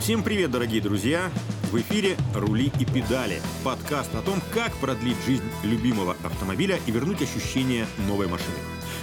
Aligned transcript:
Всем 0.00 0.22
привет, 0.22 0.50
дорогие 0.50 0.80
друзья! 0.80 1.30
В 1.70 1.78
эфире 1.78 2.16
«Рули 2.34 2.72
и 2.80 2.86
педали»– 2.86 3.42
подкаст 3.64 4.12
о 4.14 4.22
том, 4.22 4.40
как 4.52 4.72
продлить 4.76 5.18
жизнь 5.26 5.44
любимого 5.62 6.16
автомобиля 6.24 6.80
и 6.86 6.90
вернуть 6.90 7.20
ощущение 7.20 7.86
новой 8.08 8.26
машины. 8.26 8.56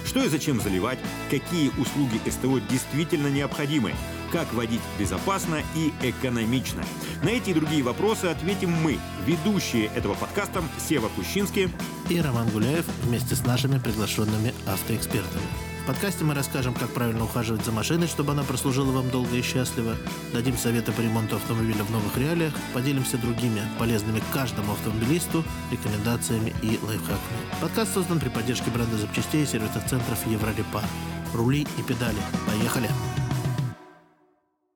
Что 0.04 0.24
и 0.24 0.28
зачем 0.28 0.60
заливать, 0.60 0.98
какие 1.30 1.68
услуги 1.78 2.20
СТО 2.28 2.58
действительно 2.68 3.28
необходимы, 3.28 3.94
как 4.32 4.52
водить 4.52 4.80
безопасно 4.98 5.62
и 5.76 5.92
экономично. 6.02 6.82
На 7.22 7.28
эти 7.28 7.50
и 7.50 7.54
другие 7.54 7.84
вопросы 7.84 8.24
ответим 8.24 8.72
мы, 8.72 8.98
ведущие 9.24 9.86
этого 9.94 10.14
подкаста 10.14 10.64
Сева 10.88 11.08
Кущинский 11.14 11.68
и 12.10 12.20
Роман 12.20 12.48
Гуляев 12.48 12.84
вместе 13.04 13.36
с 13.36 13.46
нашими 13.46 13.78
приглашенными 13.78 14.52
автоэкспертами. 14.66 15.67
Подкасте 15.88 16.22
мы 16.22 16.34
расскажем, 16.34 16.74
как 16.74 16.90
правильно 16.90 17.24
ухаживать 17.24 17.64
за 17.64 17.72
машиной, 17.72 18.08
чтобы 18.08 18.32
она 18.32 18.42
прослужила 18.42 18.92
вам 18.92 19.08
долго 19.08 19.34
и 19.34 19.40
счастливо, 19.40 19.96
дадим 20.34 20.54
советы 20.58 20.92
по 20.92 21.00
ремонту 21.00 21.36
автомобиля 21.36 21.82
в 21.82 21.90
новых 21.90 22.14
реалиях, 22.18 22.52
поделимся 22.74 23.16
другими 23.16 23.62
полезными 23.78 24.20
каждому 24.30 24.72
автомобилисту 24.72 25.42
рекомендациями 25.72 26.52
и 26.62 26.78
лайфхаками. 26.84 27.62
Подкаст 27.62 27.94
создан 27.94 28.20
при 28.20 28.28
поддержке 28.28 28.70
бренда 28.70 28.98
запчастей 28.98 29.44
и 29.44 29.46
сервисных 29.46 29.86
центров 29.86 30.26
Еврорепар. 30.26 30.84
Рули 31.32 31.62
и 31.62 31.82
педали. 31.82 32.20
Поехали! 32.46 32.90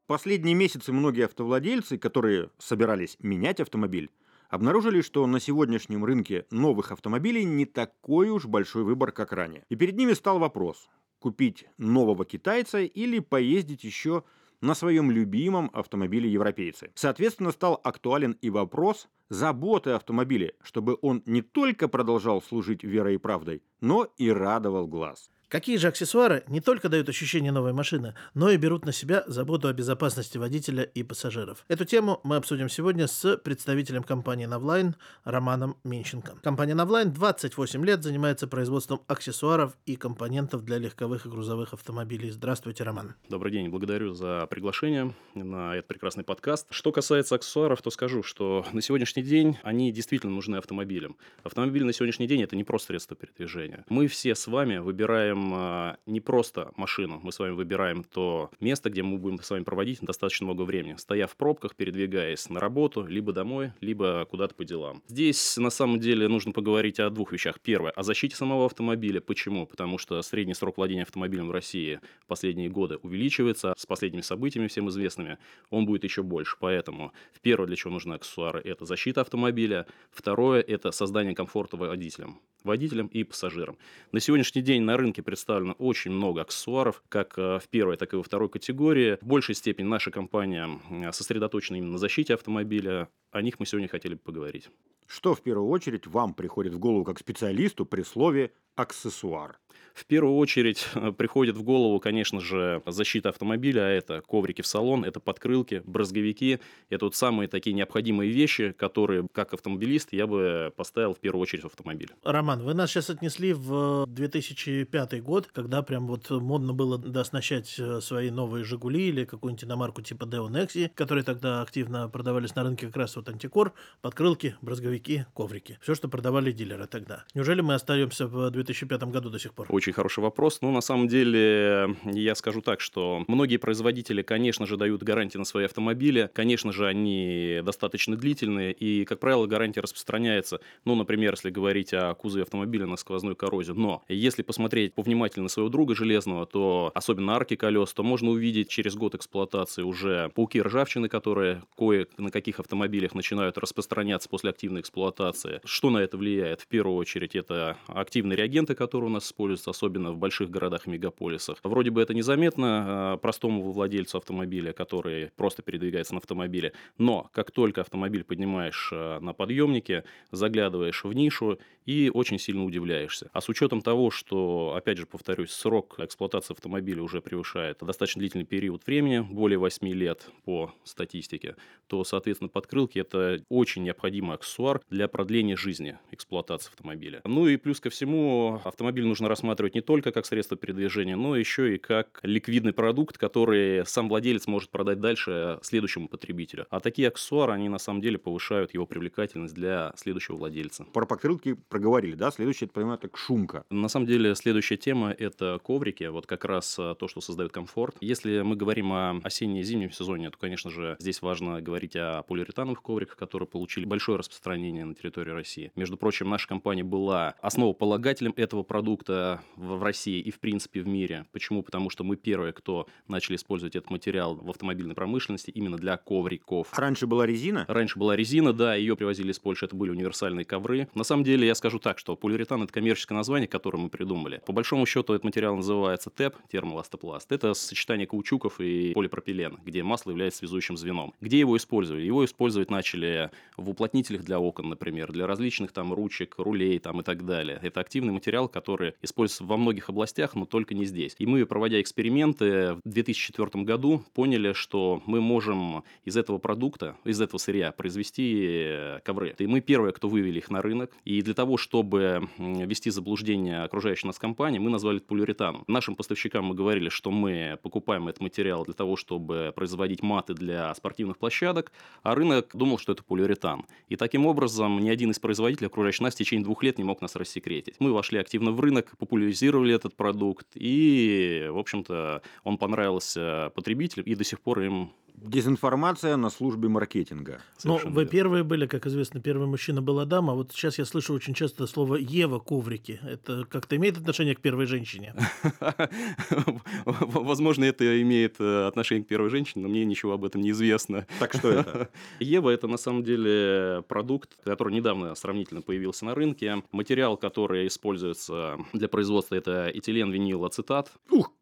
Последние 0.06 0.54
месяцы 0.54 0.92
многие 0.92 1.26
автовладельцы, 1.26 1.98
которые 1.98 2.48
собирались 2.56 3.18
менять 3.18 3.60
автомобиль, 3.60 4.09
обнаружили, 4.48 5.02
что 5.02 5.26
на 5.26 5.40
сегодняшнем 5.40 6.06
рынке 6.06 6.46
новых 6.51 6.90
автомобилей 6.90 7.45
не 7.45 7.66
такой 7.66 8.30
уж 8.30 8.46
большой 8.46 8.84
выбор, 8.84 9.12
как 9.12 9.32
ранее. 9.32 9.66
И 9.68 9.76
перед 9.76 9.98
ними 9.98 10.15
стал 10.15 10.38
вопрос– 10.38 10.88
купить 11.22 11.66
нового 11.78 12.24
китайца 12.24 12.80
или 12.80 13.20
поездить 13.20 13.84
еще 13.84 14.24
на 14.60 14.74
своем 14.74 15.10
любимом 15.10 15.70
автомобиле 15.73 16.30
европейцы. 16.30 16.90
Соответственно, 16.95 17.51
стал 17.51 17.80
актуален 17.82 18.37
и 18.42 18.51
вопрос 18.51 19.09
заботы 19.29 19.90
о 19.90 19.96
автомобиле, 19.96 20.54
чтобы 20.62 20.98
он 21.01 21.23
не 21.26 21.42
только 21.42 21.88
продолжал 21.88 22.42
служить 22.42 22.84
верой 22.84 23.14
и 23.14 23.18
правдой, 23.18 23.62
но 23.80 24.12
и 24.18 24.30
радовал 24.30 24.87
глаз. 24.87 25.30
Какие 25.52 25.76
же 25.76 25.88
аксессуары 25.88 26.45
не 26.48 26.62
только 26.62 26.88
дают 26.88 27.10
ощущение 27.10 27.52
новой 27.52 27.74
машины, 27.74 28.14
но 28.32 28.48
и 28.48 28.56
берут 28.56 28.86
на 28.86 28.92
себя 28.92 29.22
заботу 29.26 29.68
о 29.68 29.74
безопасности 29.74 30.38
водителя 30.38 30.82
и 30.82 31.02
пассажиров? 31.02 31.66
Эту 31.68 31.84
тему 31.84 32.20
мы 32.24 32.36
обсудим 32.36 32.70
сегодня 32.70 33.06
с 33.06 33.36
представителем 33.36 34.02
компании 34.02 34.46
Novline 34.46 34.96
Романом 35.24 35.76
Минченко. 35.84 36.36
Компания 36.42 36.74
Novline 36.74 37.12
28 37.12 37.84
лет 37.84 38.02
занимается 38.02 38.48
производством 38.48 39.02
аксессуаров 39.08 39.76
и 39.84 39.96
компонентов 39.96 40.64
для 40.64 40.78
легковых 40.78 41.26
и 41.26 41.28
грузовых 41.28 41.74
автомобилей. 41.74 42.30
Здравствуйте, 42.30 42.84
Роман. 42.84 43.14
Добрый 43.28 43.52
день, 43.52 43.68
благодарю 43.68 44.14
за 44.14 44.46
приглашение 44.46 45.14
на 45.34 45.76
этот 45.76 45.88
прекрасный 45.88 46.24
подкаст. 46.24 46.66
Что 46.70 46.92
касается 46.92 47.34
аксессуаров, 47.34 47.82
то 47.82 47.90
скажу, 47.90 48.23
что 48.23 48.64
на 48.73 48.80
сегодняшний 48.80 49.23
день 49.23 49.58
они 49.64 49.92
действительно 49.92 50.32
нужны 50.32 50.56
автомобилям. 50.56 51.18
Автомобиль 51.42 51.84
на 51.84 51.92
сегодняшний 51.92 52.26
день 52.26 52.42
это 52.42 52.56
не 52.56 52.64
просто 52.64 52.86
средство 52.86 53.14
передвижения. 53.14 53.84
Мы 53.90 54.06
все 54.06 54.34
с 54.34 54.46
вами 54.46 54.78
выбираем 54.78 55.41
выбираем 55.51 55.98
не 56.07 56.21
просто 56.21 56.73
машину, 56.76 57.21
мы 57.23 57.32
с 57.32 57.38
вами 57.38 57.52
выбираем 57.52 58.04
то 58.04 58.51
место, 58.60 58.90
где 58.90 59.02
мы 59.02 59.18
будем 59.18 59.43
с 59.43 59.51
вами 59.51 59.65
проводить 59.65 60.01
достаточно 60.01 60.46
много 60.46 60.62
времени, 60.62 60.96
стоя 60.96 61.26
в 61.26 61.37
пробках, 61.37 61.74
передвигаясь 61.74 62.48
на 62.48 62.60
работу, 62.60 63.07
либо 63.07 63.32
домой, 63.32 63.73
либо 63.80 64.26
куда-то 64.31 64.54
по 64.54 64.65
делам. 64.65 65.03
Здесь 65.09 65.56
на 65.56 65.70
самом 65.70 66.00
деле 66.00 66.28
нужно 66.28 66.53
поговорить 66.53 67.00
о 67.00 67.10
двух 67.10 67.32
вещах. 67.32 67.60
Первое, 67.60 67.91
о 67.93 68.03
защите 68.03 68.37
самого 68.37 68.66
автомобиля. 68.66 69.20
Почему? 69.20 69.66
Потому 69.66 69.98
что 69.98 70.20
средний 70.22 70.54
срок 70.54 70.76
владения 70.76 71.03
автомобилем 71.03 71.48
в 71.48 71.53
России 71.53 72.00
в 72.20 72.26
последние 72.26 72.69
годы 72.69 72.97
увеличивается. 72.97 73.75
С 73.76 73.87
последними 73.87 74.22
событиями 74.22 74.69
всем 74.69 74.88
известными 74.88 75.38
он 75.70 75.87
будет 75.87 76.04
еще 76.04 76.22
больше. 76.22 76.56
Поэтому 76.60 77.12
первое, 77.43 77.66
для 77.66 77.76
чего 77.76 77.93
нужны 77.93 78.15
аксессуары, 78.15 78.60
это 78.60 78.84
защита 78.84 79.20
автомобиля. 79.20 79.86
Второе, 80.10 80.60
это 80.60 80.91
создание 80.91 81.34
комфорта 81.34 81.76
водителям 81.76 82.41
водителям 82.64 83.06
и 83.06 83.24
пассажирам. 83.24 83.78
На 84.12 84.20
сегодняшний 84.20 84.62
день 84.62 84.82
на 84.82 84.96
рынке 84.96 85.22
представлено 85.22 85.72
очень 85.74 86.10
много 86.10 86.42
аксессуаров, 86.42 87.02
как 87.08 87.38
э, 87.38 87.58
в 87.58 87.68
первой, 87.68 87.96
так 87.96 88.12
и 88.12 88.16
во 88.16 88.22
второй 88.22 88.48
категории. 88.48 89.18
В 89.20 89.26
большей 89.26 89.54
степени 89.54 89.86
наша 89.86 90.10
компания 90.10 90.68
сосредоточена 91.12 91.76
именно 91.76 91.92
на 91.92 91.98
защите 91.98 92.34
автомобиля. 92.34 93.08
О 93.30 93.42
них 93.42 93.58
мы 93.60 93.66
сегодня 93.66 93.88
хотели 93.88 94.14
бы 94.14 94.20
поговорить. 94.20 94.68
Что 95.06 95.34
в 95.34 95.42
первую 95.42 95.68
очередь 95.68 96.06
вам 96.06 96.34
приходит 96.34 96.72
в 96.72 96.78
голову 96.78 97.04
как 97.04 97.18
специалисту 97.18 97.84
при 97.84 98.02
слове 98.02 98.52
аксессуар? 98.76 99.58
В 99.94 100.06
первую 100.06 100.36
очередь 100.36 100.86
э, 100.94 101.12
приходит 101.12 101.56
в 101.56 101.62
голову, 101.62 102.00
конечно 102.00 102.41
же, 102.41 102.82
защита 102.86 103.28
автомобиля, 103.28 103.82
а 103.82 103.88
это 103.88 104.22
коврики 104.22 104.62
в 104.62 104.66
салон, 104.66 105.04
это 105.04 105.20
подкрылки, 105.20 105.82
брызговики. 105.84 106.60
Это 106.88 107.06
вот 107.06 107.14
самые 107.14 107.48
такие 107.48 107.75
необходимые 107.75 108.30
вещи, 108.30 108.72
которые, 108.72 109.26
как 109.32 109.54
автомобилист, 109.54 110.12
я 110.12 110.26
бы 110.26 110.72
поставил 110.76 111.14
в 111.14 111.19
первую 111.19 111.42
очередь 111.42 111.64
в 111.64 111.66
автомобиль. 111.66 112.10
Роман, 112.22 112.62
вы 112.62 112.75
нас 112.75 112.91
сейчас 112.91 113.10
отнесли 113.10 113.53
в 113.53 114.06
2005 114.08 115.22
год, 115.22 115.48
когда 115.53 115.82
прям 115.82 116.06
вот 116.06 116.30
модно 116.30 116.72
было 116.72 116.98
дооснащать 116.98 117.74
э, 117.78 118.00
свои 118.00 118.30
новые 118.30 118.64
«Жигули» 118.64 119.09
или 119.09 119.24
какую-нибудь 119.24 119.64
иномарку 119.64 120.03
типа 120.03 120.24
Deo 120.24 120.48
Nexi, 120.48 120.91
которые 120.94 121.24
тогда 121.24 121.62
активно 121.62 122.09
продавались 122.09 122.54
на 122.54 122.62
рынке 122.62 122.86
как 122.86 122.97
раз 122.97 123.16
вот 123.16 123.28
антикор, 123.28 123.72
подкрылки, 124.00 124.56
брызговики, 124.62 125.26
коврики. 125.34 125.78
Все, 125.82 125.94
что 125.94 126.09
продавали 126.09 126.53
дилеры 126.53 126.86
тогда. 126.86 127.24
Неужели 127.34 127.60
мы 127.60 127.74
остаемся 127.74 128.26
в 128.26 128.50
2005 128.50 129.03
году 129.04 129.30
до 129.30 129.38
сих 129.38 129.54
пор? 129.54 129.66
Очень 129.82 129.94
хороший 129.94 130.20
вопрос. 130.20 130.59
Ну, 130.60 130.70
на 130.70 130.81
самом 130.81 131.09
деле, 131.09 131.97
я 132.04 132.37
скажу 132.37 132.60
так, 132.60 132.81
что 132.81 133.25
многие 133.26 133.56
производители, 133.56 134.22
конечно 134.22 134.65
же, 134.65 134.76
дают 134.76 135.03
гарантии 135.03 135.38
на 135.38 135.44
свои 135.44 135.65
автомобили. 135.65 136.31
Конечно 136.32 136.72
же, 136.72 136.87
они 136.87 137.59
достаточно 137.65 138.15
длительные. 138.15 138.72
И, 138.75 139.04
как 139.04 139.19
правило, 139.19 139.48
гарантия 139.48 139.81
распространяется, 139.81 140.60
ну, 140.84 140.94
например, 140.94 141.32
если 141.32 141.50
говорить 141.50 141.92
о 141.94 142.15
кузове 142.15 142.44
автомобиля 142.44 142.87
на 142.87 142.97
сквозную 142.97 143.34
коррозию. 143.34 143.75
Но 143.75 144.04
если 144.09 144.42
посмотреть 144.42 144.94
повнимательно 144.94 145.48
своего 145.48 145.69
друга 145.69 145.97
железного, 145.97 146.47
то 146.47 146.92
особенно 146.94 147.34
арки 147.34 147.56
колес, 147.56 147.92
то 147.92 148.04
можно 148.04 148.31
увидеть 148.31 148.69
через 148.69 148.94
год 148.94 149.16
эксплуатации 149.16 149.82
уже 149.82 150.31
пауки 150.37 150.62
ржавчины, 150.62 151.09
которые 151.09 151.65
кое 151.76 152.06
на 152.19 152.31
каких 152.31 152.60
автомобилях 152.60 153.16
начинают 153.16 153.59
распространяться 153.59 154.28
после 154.28 154.50
активной 154.50 154.82
эксплуатации. 154.82 155.60
Что 155.65 155.91
на 155.91 155.98
это 155.98 156.16
влияет? 156.16 156.60
В 156.60 156.69
первую 156.69 156.94
очередь, 156.94 157.34
это 157.34 157.76
активные 157.88 158.37
реагенты, 158.37 158.76
которые 158.76 159.10
у 159.10 159.12
нас 159.12 159.26
используются, 159.26 159.72
особенно 159.72 160.12
в 160.12 160.19
больших 160.19 160.50
городах 160.50 160.87
и 160.87 160.91
мегаполисах. 160.91 161.59
Вроде 161.65 161.91
бы 161.91 162.00
это 162.00 162.15
незаметно 162.15 162.84
а, 162.87 163.16
простому 163.16 163.72
владельцу 163.72 164.19
автомобиля, 164.19 164.72
который 164.72 165.31
просто 165.37 165.62
передвигается 165.62 166.15
на 166.15 166.19
автомобиле, 166.19 166.72
но 166.99 167.28
как 167.33 167.50
только 167.50 167.81
автомобиль 167.81 168.25
поднимаешь 168.25 168.91
а, 168.93 169.19
на 169.21 169.33
подъемнике, 169.33 170.05
заглядываешь 170.31 171.05
в 171.05 171.12
нишу 171.12 171.59
и 171.87 172.10
очень 172.12 172.38
сильно 172.38 172.65
удивляешься. 172.65 173.31
А 173.33 173.41
с 173.41 173.49
учетом 173.49 173.83
того, 173.83 174.10
что, 174.10 174.75
опять 174.77 174.99
же, 174.99 175.06
повторюсь, 175.06 175.50
срок 175.50 175.97
эксплуатации 175.99 176.54
автомобиля 176.54 177.03
уже 177.03 177.21
превышает 177.21 177.78
достаточно 177.81 178.21
длительный 178.21 178.44
период 178.44 178.87
времени, 178.87 179.21
более 179.21 179.59
8 179.59 179.89
лет 179.89 180.28
по 180.44 180.72
статистике, 180.84 181.56
то, 181.87 182.04
соответственно, 182.04 182.49
подкрылки– 182.49 182.99
это 183.00 183.43
очень 183.49 183.83
необходимый 183.83 184.37
аксессуар 184.37 184.81
для 184.91 185.09
продления 185.09 185.56
жизни 185.56 185.99
эксплуатации 186.10 186.71
автомобиля. 186.71 187.21
Ну 187.25 187.47
и 187.49 187.56
плюс 187.56 187.81
ко 187.81 187.91
всему, 187.91 188.60
автомобиль 188.65 189.04
нужно 189.04 189.28
рассматривать 189.28 189.61
не 189.70 189.80
только 189.80 190.12
как 190.12 190.26
средство 190.26 190.56
передвижения, 190.56 191.16
но 191.16 191.36
еще 191.36 191.74
и 191.74 191.78
как 191.78 192.20
ликвидный 192.22 192.72
продукт, 192.72 193.18
который 193.18 193.84
сам 193.86 194.08
владелец 194.08 194.46
может 194.46 194.70
продать 194.70 195.00
дальше 195.00 195.58
следующему 195.62 196.08
потребителю. 196.08 196.66
А 196.70 196.80
такие 196.80 197.08
аксессуары, 197.08 197.52
они 197.52 197.68
на 197.68 197.78
самом 197.78 198.00
деле 198.00 198.18
повышают 198.18 198.74
его 198.74 198.86
привлекательность 198.86 199.54
для 199.54 199.92
следующего 199.96 200.36
владельца. 200.36 200.84
Про 200.92 201.06
покрылки 201.06 201.54
проговорили, 201.68 202.14
да? 202.14 202.30
Следующее, 202.30 202.66
это, 202.66 202.74
понимаю, 202.74 202.98
так 202.98 203.16
шумка. 203.16 203.64
На 203.70 203.88
самом 203.88 204.06
деле, 204.06 204.34
следующая 204.34 204.76
тема– 204.76 205.10
это 205.18 205.60
коврики, 205.62 206.04
вот 206.04 206.26
как 206.26 206.44
раз 206.44 206.76
а, 206.78 206.94
то, 206.94 207.08
что 207.08 207.20
создает 207.20 207.53
комфорт. 207.53 207.97
Если 208.00 208.41
мы 208.42 208.56
говорим 208.56 208.92
о 208.92 209.20
осенне-зимнем 209.22 209.91
сезоне, 209.92 210.30
то, 210.30 210.38
конечно 210.38 210.70
же, 210.70 210.97
здесь 210.98 211.22
важно 211.22 211.60
говорить 211.60 211.97
о 211.97 212.22
полиуретановых 212.22 212.82
ковриках, 212.82 213.16
которые 213.16 213.47
получили 213.47 213.84
большое 213.84 214.18
распространение 214.18 214.84
на 214.84 214.94
территории 214.94 215.30
России. 215.30 215.72
Между 215.76 215.97
прочим, 215.97 216.28
наша 216.28 216.48
компания 216.48 216.84
была 216.84 217.34
основополагателем 217.41 218.32
этого 218.36 218.62
продукта 218.62 219.42
в 219.57 219.83
России 219.83 220.21
и, 220.21 220.31
в 220.31 220.39
принципе, 220.41 220.81
в 220.81 220.87
мире. 220.87 221.27
Почему? 221.33 221.63
Потому 221.63 221.91
что 221.91 222.04
мы 222.04 222.16
первые, 222.16 222.53
кто 222.53 222.87
начали 223.09 223.37
использовать 223.37 223.77
этот 223.77 223.91
материал 223.91 224.37
в 224.37 224.51
автомобильной 224.51 224.95
промышленности 224.95 225.51
именно 225.51 225.77
для 225.77 225.97
ковриков. 225.97 226.69
А 226.72 226.81
раньше 226.81 227.07
была 227.07 227.27
резина? 227.27 227.65
Раньше 227.69 227.99
была 227.99 228.16
резина, 228.16 228.53
да, 228.53 228.75
ее 228.75 228.97
привозили 228.97 229.33
из 229.33 229.39
Польши, 229.39 229.66
это 229.66 229.77
были 229.77 229.91
универсальные 229.91 230.45
ковры. 230.45 230.89
На 230.95 231.04
самом 231.04 231.25
деле, 231.25 231.47
я 231.47 231.54
скажу 231.54 231.78
так, 231.78 231.99
что 231.99 232.16
полиуретан– 232.16 232.63
это 232.65 232.72
коммерческое 232.72 233.16
название, 233.16 233.49
которое 233.49 233.78
мы 233.78 233.89
придумали. 233.89 234.43
По 234.47 234.53
большому 234.53 234.87
счету, 234.87 235.13
этот 235.13 235.25
материал 235.25 235.57
называется 235.57 236.10
ТЭП, 236.10 236.37
термоластопласт. 236.51 237.31
Это 237.33 237.54
сочетание 237.54 238.07
каучуков 238.07 238.60
и 238.60 238.93
полипропилена, 238.95 239.59
где 239.65 239.83
масло 239.83 240.10
является 240.10 240.41
связующим 240.41 240.77
звеном. 240.77 241.15
Где 241.21 241.39
его 241.39 241.57
использовали? 241.57 242.03
Его 242.03 242.25
использовать 242.25 242.71
начали 242.71 243.31
в 243.57 243.71
уплотнителях 243.71 244.22
для 244.22 244.39
окон, 244.39 244.69
например, 244.69 245.13
для 245.13 245.27
различных 245.27 245.72
там 245.72 245.93
ручек, 245.93 246.34
рулей 246.39 246.78
там 246.78 247.01
и 247.01 247.04
так 247.04 247.25
далее. 247.25 247.59
Это 247.63 247.81
активный 247.81 248.13
материал, 248.13 248.49
который 248.49 248.95
используется 249.03 249.41
во 249.42 249.56
многих 249.56 249.89
областях, 249.89 250.34
но 250.34 250.47
только 250.47 250.74
не 250.74 250.84
здесь. 250.84 251.15
И 251.18 251.27
мы, 251.27 251.44
проводя 251.47 251.80
эксперименты 251.80 252.74
в 252.84 252.89
2004 252.89 253.65
году, 253.65 254.04
поняли, 254.15 254.53
что 254.53 255.03
мы 255.06 255.21
можем 255.21 255.84
из 256.05 256.17
этого 256.17 256.39
продукта, 256.39 256.97
из 257.05 257.21
этого 257.21 257.39
сырья 257.39 257.73
произвести 257.73 258.44
э, 258.47 259.00
ковры. 259.05 259.35
И 259.39 259.47
мы 259.47 259.61
первые, 259.61 259.93
кто 259.93 260.09
вывели 260.09 260.39
их 260.39 260.50
на 260.50 260.62
рынок. 260.62 260.93
И 261.05 261.23
для 261.23 261.35
того, 261.35 261.56
чтобы 261.56 262.29
ввести 262.39 262.91
заблуждение 262.91 263.62
окружающей 263.62 264.06
нас 264.06 264.19
компании, 264.19 264.59
мы 264.59 264.71
назвали 264.71 264.99
это 264.99 265.06
полиуретаном. 265.06 265.65
Нашим 265.67 265.97
поставщикам 265.97 266.47
мы 266.47 266.55
говорили, 266.55 266.89
что 266.89 267.11
мы 267.11 267.59
покупаем 267.62 268.09
этот 268.09 268.23
материал 268.23 268.65
для 268.65 268.75
того, 268.75 268.97
чтобы 268.97 269.53
производить 269.55 270.03
маты 270.03 270.35
для 270.35 270.75
спортивных 270.75 271.19
площадок, 271.19 271.73
а 272.03 272.15
рынок 272.15 272.50
думал, 272.55 272.79
что 272.79 272.93
это 272.93 273.03
полиуретан. 273.03 273.65
И 273.89 273.97
таким 273.97 274.27
образом 274.27 274.79
ни 274.81 274.89
один 274.89 275.11
из 275.11 275.19
производителей 275.19 275.67
окружающей 275.67 276.03
нас 276.03 276.15
в 276.15 276.19
течение 276.19 276.44
двух 276.44 276.62
лет 276.62 276.79
не 276.79 276.85
мог 276.85 277.00
нас 277.00 277.17
рассекретить. 277.17 277.75
Мы 277.79 277.93
вошли 277.93 278.19
активно 278.19 278.53
в 278.53 278.61
рынок, 278.61 278.97
популяризировали 278.99 279.31
этот 279.75 279.96
продукт, 279.96 280.46
и, 280.55 281.46
в 281.50 281.58
общем-то, 281.58 282.23
он 282.44 282.58
понравился 282.58 283.50
потребителям, 283.55 284.06
и 284.06 284.14
до 284.14 284.25
сих 284.25 284.40
пор 284.40 284.61
им 284.61 284.93
Дезинформация 285.14 286.17
на 286.17 286.31
службе 286.31 286.69
маркетинга. 286.69 287.41
Ну, 287.64 287.79
вы 287.85 288.06
первые 288.06 288.43
были, 288.43 288.67
как 288.67 288.87
известно, 288.87 289.20
первый 289.20 289.47
мужчина 289.47 289.81
была 289.81 290.05
дама. 290.05 290.35
Вот 290.35 290.53
сейчас 290.53 290.79
я 290.79 290.85
слышу 290.85 291.14
очень 291.14 291.35
часто 291.35 291.67
слово 291.67 291.97
«Ева 291.97 292.38
коврики». 292.41 292.99
Это 293.05 293.44
как-то 293.44 293.76
имеет 293.76 293.99
отношение 293.99 294.35
к 294.35 294.41
первой 294.41 294.67
женщине? 294.67 295.14
Возможно, 296.85 297.64
это 297.64 298.03
имеет 298.03 298.37
э, 298.41 298.67
отношение 298.67 299.05
к 299.05 299.09
первой 299.09 299.31
женщине, 299.31 299.62
но 299.62 299.69
мне 299.69 299.85
ничего 299.85 300.12
об 300.12 300.25
этом 300.25 300.41
не 300.41 300.50
известно. 300.50 301.06
Так 301.20 301.35
что 301.35 301.50
это? 301.50 301.91
Ева– 302.19 302.50
это 302.50 302.67
на 302.67 302.79
самом 302.79 303.05
деле 303.05 303.85
продукт, 303.87 304.37
который 304.44 304.75
недавно 304.75 305.15
сравнительно 305.15 305.62
появился 305.62 306.05
на 306.05 306.17
рынке. 306.17 306.62
Материал, 306.73 307.17
который 307.17 307.69
используется 307.69 308.58
для 308.73 308.88
производства, 308.88 309.37
это 309.37 309.70
этилен, 309.73 310.11
винил, 310.11 310.44
ацетат. 310.44 310.91
Ух, 311.11 311.32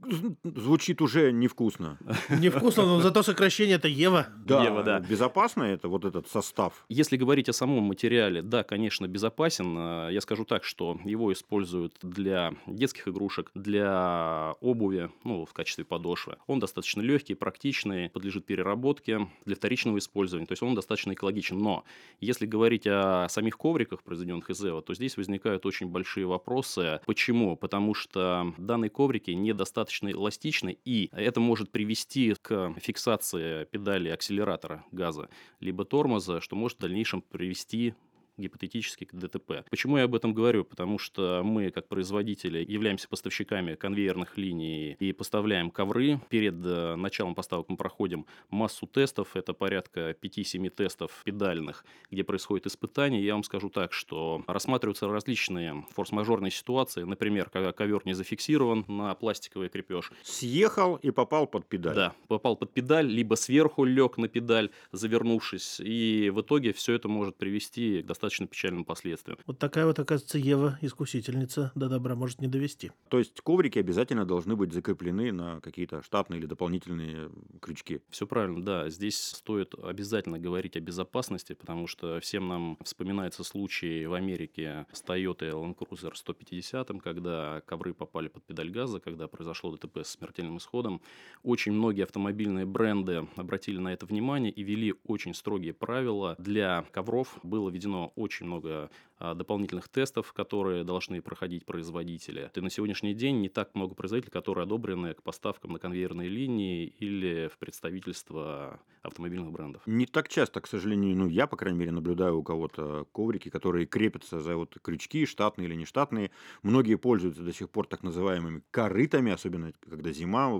звучит 0.44 1.00
уже 1.00 1.32
невкусно. 1.32 1.98
Невкусно, 2.28 2.84
но 2.84 3.00
зато 3.00 3.22
сокращение 3.22 3.59
это 3.68 3.88
Ева. 3.88 4.28
Да, 4.46 4.64
Ева, 4.64 4.82
да. 4.82 5.00
Безопасно 5.00 5.64
это 5.64 5.88
вот 5.88 6.04
этот 6.04 6.28
состав? 6.28 6.84
Если 6.88 7.16
говорить 7.16 7.48
о 7.48 7.52
самом 7.52 7.84
материале, 7.84 8.42
да, 8.42 8.62
конечно, 8.62 9.06
безопасен. 9.06 9.74
А, 9.78 10.08
я 10.08 10.20
скажу 10.20 10.44
так, 10.44 10.64
что 10.64 10.98
его 11.04 11.32
используют 11.32 11.98
для 12.02 12.54
детских 12.66 13.08
игрушек, 13.08 13.50
для 13.54 14.54
обуви, 14.60 15.10
ну, 15.24 15.44
в 15.44 15.52
качестве 15.52 15.84
подошвы. 15.84 16.36
Он 16.46 16.60
достаточно 16.60 17.00
легкий, 17.00 17.34
практичный, 17.34 18.10
подлежит 18.10 18.46
переработке 18.46 19.28
для 19.44 19.56
вторичного 19.56 19.98
использования. 19.98 20.46
То 20.46 20.52
есть 20.52 20.62
он 20.62 20.74
достаточно 20.74 21.12
экологичен. 21.12 21.58
Но 21.58 21.84
если 22.20 22.46
говорить 22.46 22.86
о 22.86 23.26
самих 23.28 23.56
ковриках, 23.56 24.02
произведенных 24.02 24.50
из 24.50 24.64
Эва, 24.64 24.82
то 24.82 24.94
здесь 24.94 25.16
возникают 25.16 25.66
очень 25.66 25.88
большие 25.88 26.26
вопросы. 26.26 27.00
Почему? 27.06 27.56
Потому 27.56 27.94
что 27.94 28.54
данные 28.58 28.90
коврики 28.90 29.30
недостаточно 29.30 30.10
эластичны, 30.10 30.78
и 30.84 31.10
это 31.12 31.40
может 31.40 31.70
привести 31.70 32.34
к 32.40 32.74
фиксации 32.80 33.49
педали 33.70 34.08
акселератора 34.08 34.84
газа, 34.92 35.28
либо 35.60 35.84
тормоза, 35.84 36.40
что 36.40 36.56
может 36.56 36.78
в 36.78 36.80
дальнейшем 36.80 37.22
привести 37.22 37.94
гипотетически 38.40 39.04
к 39.04 39.14
ДТП. 39.14 39.64
Почему 39.70 39.98
я 39.98 40.04
об 40.04 40.14
этом 40.14 40.34
говорю? 40.34 40.64
Потому 40.64 40.98
что 40.98 41.42
мы, 41.44 41.70
как 41.70 41.88
производители, 41.88 42.64
являемся 42.66 43.08
поставщиками 43.08 43.74
конвейерных 43.74 44.36
линий 44.36 44.96
и 44.98 45.12
поставляем 45.12 45.70
ковры. 45.70 46.20
Перед 46.28 46.54
э, 46.64 46.96
началом 46.96 47.34
поставок 47.34 47.68
мы 47.68 47.76
проходим 47.76 48.26
массу 48.50 48.86
тестов, 48.86 49.36
это 49.36 49.52
порядка 49.52 50.16
5-7 50.20 50.70
тестов 50.70 51.22
педальных, 51.24 51.84
где 52.10 52.24
происходит 52.24 52.66
испытание. 52.66 53.24
Я 53.24 53.34
вам 53.34 53.44
скажу 53.44 53.68
так, 53.68 53.92
что 53.92 54.42
рассматриваются 54.46 55.06
различные 55.08 55.84
форс-мажорные 55.94 56.50
ситуации, 56.50 57.02
например, 57.02 57.50
когда 57.50 57.72
ковер 57.72 58.02
не 58.04 58.14
зафиксирован 58.14 58.84
на 58.88 59.14
пластиковый 59.14 59.68
крепеж. 59.68 60.12
Съехал 60.22 60.96
и 60.96 61.10
попал 61.10 61.46
под 61.46 61.66
педаль. 61.66 61.94
Да, 61.94 62.14
попал 62.28 62.56
под 62.56 62.72
педаль, 62.72 63.06
либо 63.06 63.34
сверху 63.34 63.84
лег 63.84 64.16
на 64.16 64.28
педаль, 64.28 64.70
завернувшись, 64.92 65.80
и 65.80 66.30
в 66.34 66.40
итоге 66.40 66.72
все 66.72 66.94
это 66.94 67.08
может 67.08 67.36
привести 67.36 68.02
к 68.02 68.06
достаточно 68.06 68.29
достаточно 68.30 68.46
печальным 68.46 68.84
последствиям. 68.84 69.38
Вот 69.46 69.58
такая 69.58 69.86
вот, 69.86 69.98
оказывается, 69.98 70.38
Ева, 70.38 70.78
искусительница, 70.80 71.72
до 71.74 71.88
добра 71.88 72.14
может 72.14 72.40
не 72.40 72.46
довести. 72.46 72.92
То 73.08 73.18
есть 73.18 73.40
коврики 73.40 73.78
обязательно 73.78 74.24
должны 74.24 74.54
быть 74.54 74.72
закреплены 74.72 75.32
на 75.32 75.60
какие-то 75.60 76.02
штатные 76.02 76.38
или 76.38 76.46
дополнительные 76.46 77.30
крючки. 77.60 78.00
Все 78.10 78.26
правильно, 78.26 78.62
да. 78.64 78.88
Здесь 78.88 79.20
стоит 79.20 79.74
обязательно 79.74 80.38
говорить 80.38 80.76
о 80.76 80.80
безопасности, 80.80 81.54
потому 81.54 81.88
что 81.88 82.20
всем 82.20 82.48
нам 82.48 82.78
вспоминается 82.84 83.42
случай 83.42 84.06
в 84.06 84.14
Америке 84.14 84.86
с 84.92 85.02
Toyota 85.02 85.50
Land 85.50 85.76
Cruiser 85.76 86.12
150, 86.14 86.90
когда 87.02 87.62
ковры 87.66 87.92
попали 87.94 88.28
под 88.28 88.44
педаль 88.44 88.70
газа, 88.70 89.00
когда 89.00 89.26
произошло 89.26 89.76
ДТП 89.76 89.98
с 90.04 90.10
смертельным 90.10 90.58
исходом. 90.58 91.00
Очень 91.42 91.72
многие 91.72 92.04
автомобильные 92.04 92.64
бренды 92.64 93.26
обратили 93.36 93.78
на 93.78 93.92
это 93.92 94.06
внимание 94.06 94.52
и 94.52 94.62
ввели 94.62 94.94
очень 95.04 95.34
строгие 95.34 95.72
правила. 95.72 96.36
Для 96.38 96.84
ковров 96.92 97.38
было 97.42 97.70
введено 97.70 98.09
очень 98.16 98.46
много 98.46 98.90
дополнительных 99.20 99.88
тестов, 99.88 100.32
которые 100.32 100.84
должны 100.84 101.20
проходить 101.22 101.66
производители. 101.66 102.50
И 102.54 102.60
на 102.60 102.70
сегодняшний 102.70 103.14
день 103.14 103.40
не 103.40 103.48
так 103.48 103.74
много 103.74 103.94
производителей, 103.94 104.32
которые 104.32 104.64
одобрены 104.64 105.14
к 105.14 105.22
поставкам 105.22 105.72
на 105.72 105.78
конвейерные 105.78 106.28
линии 106.28 106.86
или 106.86 107.48
в 107.52 107.58
представительство 107.58 108.80
автомобильных 109.02 109.50
брендов. 109.50 109.82
Не 109.86 110.06
так 110.06 110.28
часто, 110.28 110.60
к 110.60 110.66
сожалению, 110.66 111.16
ну 111.16 111.28
я, 111.28 111.46
по 111.46 111.56
крайней 111.56 111.78
мере, 111.78 111.90
наблюдаю 111.90 112.38
у 112.38 112.42
кого-то 112.42 113.06
коврики, 113.12 113.48
которые 113.48 113.86
крепятся 113.86 114.40
за 114.40 114.56
вот 114.56 114.76
крючки, 114.82 115.26
штатные 115.26 115.68
или 115.68 115.74
нештатные. 115.74 116.30
Многие 116.62 116.96
пользуются 116.96 117.42
до 117.42 117.52
сих 117.52 117.70
пор 117.70 117.86
так 117.86 118.02
называемыми 118.02 118.62
корытами, 118.70 119.32
особенно 119.32 119.72
когда 119.88 120.12
зима, 120.12 120.50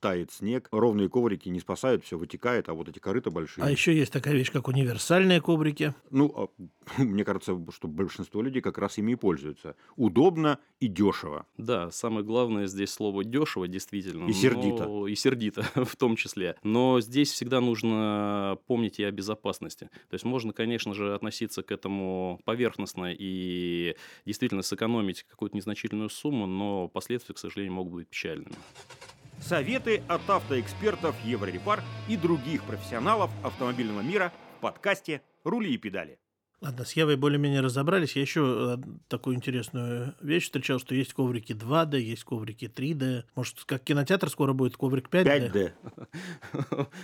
тает 0.00 0.30
снег. 0.32 0.68
Ровные 0.70 1.08
коврики 1.08 1.48
не 1.48 1.60
спасают, 1.60 2.04
все 2.04 2.18
вытекает, 2.18 2.68
а 2.68 2.74
вот 2.74 2.88
эти 2.88 2.98
корыта 2.98 3.30
большие. 3.30 3.64
А 3.64 3.70
еще 3.70 3.96
есть 3.96 4.12
такая 4.12 4.34
вещь, 4.34 4.52
как 4.52 4.68
универсальные 4.68 5.40
коврики. 5.40 5.94
Ну, 6.10 6.32
а, 6.36 6.48
мне 7.02 7.24
кажется, 7.24 7.58
что 7.70 7.88
большинство 8.06 8.40
людей 8.40 8.62
как 8.62 8.78
раз 8.78 8.98
ими 8.98 9.12
и 9.12 9.14
пользуются. 9.16 9.74
Удобно 9.96 10.58
и 10.80 10.86
дешево. 10.86 11.46
Да, 11.58 11.90
самое 11.90 12.24
главное 12.24 12.66
здесь 12.66 12.90
слово 12.90 13.24
дешево, 13.24 13.66
действительно. 13.66 14.28
И 14.28 14.32
сердито. 14.32 14.84
Но... 14.84 15.08
И 15.08 15.14
сердито 15.14 15.62
в 15.84 15.96
том 15.96 16.16
числе. 16.16 16.56
Но 16.62 17.00
здесь 17.00 17.32
всегда 17.32 17.60
нужно 17.60 18.58
помнить 18.66 19.00
и 19.00 19.04
о 19.04 19.10
безопасности. 19.10 19.90
То 20.08 20.14
есть 20.14 20.24
можно, 20.24 20.52
конечно 20.52 20.94
же, 20.94 21.14
относиться 21.14 21.62
к 21.62 21.72
этому 21.72 22.40
поверхностно 22.44 23.12
и 23.12 23.96
действительно 24.24 24.62
сэкономить 24.62 25.24
какую-то 25.24 25.56
незначительную 25.56 26.08
сумму, 26.10 26.46
но 26.46 26.88
последствия, 26.88 27.34
к 27.34 27.38
сожалению, 27.38 27.74
могут 27.74 27.94
быть 27.94 28.08
печальными. 28.08 28.54
Советы 29.40 30.02
от 30.08 30.28
автоэкспертов 30.28 31.14
Еврорепар 31.24 31.82
и 32.08 32.16
других 32.16 32.62
профессионалов 32.64 33.30
автомобильного 33.42 34.00
мира 34.00 34.32
в 34.56 34.60
подкасте 34.60 35.22
«Рули 35.44 35.74
и 35.74 35.76
педали». 35.76 36.18
Ладно, 36.62 36.86
с 36.86 36.92
Евой 36.94 37.16
более-менее 37.16 37.60
разобрались. 37.60 38.16
Я 38.16 38.22
еще 38.22 38.78
э, 38.78 38.86
такую 39.08 39.36
интересную 39.36 40.14
вещь 40.22 40.44
встречал, 40.44 40.78
что 40.78 40.94
есть 40.94 41.12
коврики 41.12 41.52
2D, 41.52 42.00
есть 42.00 42.24
коврики 42.24 42.64
3D. 42.64 43.24
Может, 43.34 43.64
как 43.64 43.84
кинотеатр 43.84 44.30
скоро 44.30 44.54
будет 44.54 44.74
коврик 44.74 45.10
5D? 45.10 45.72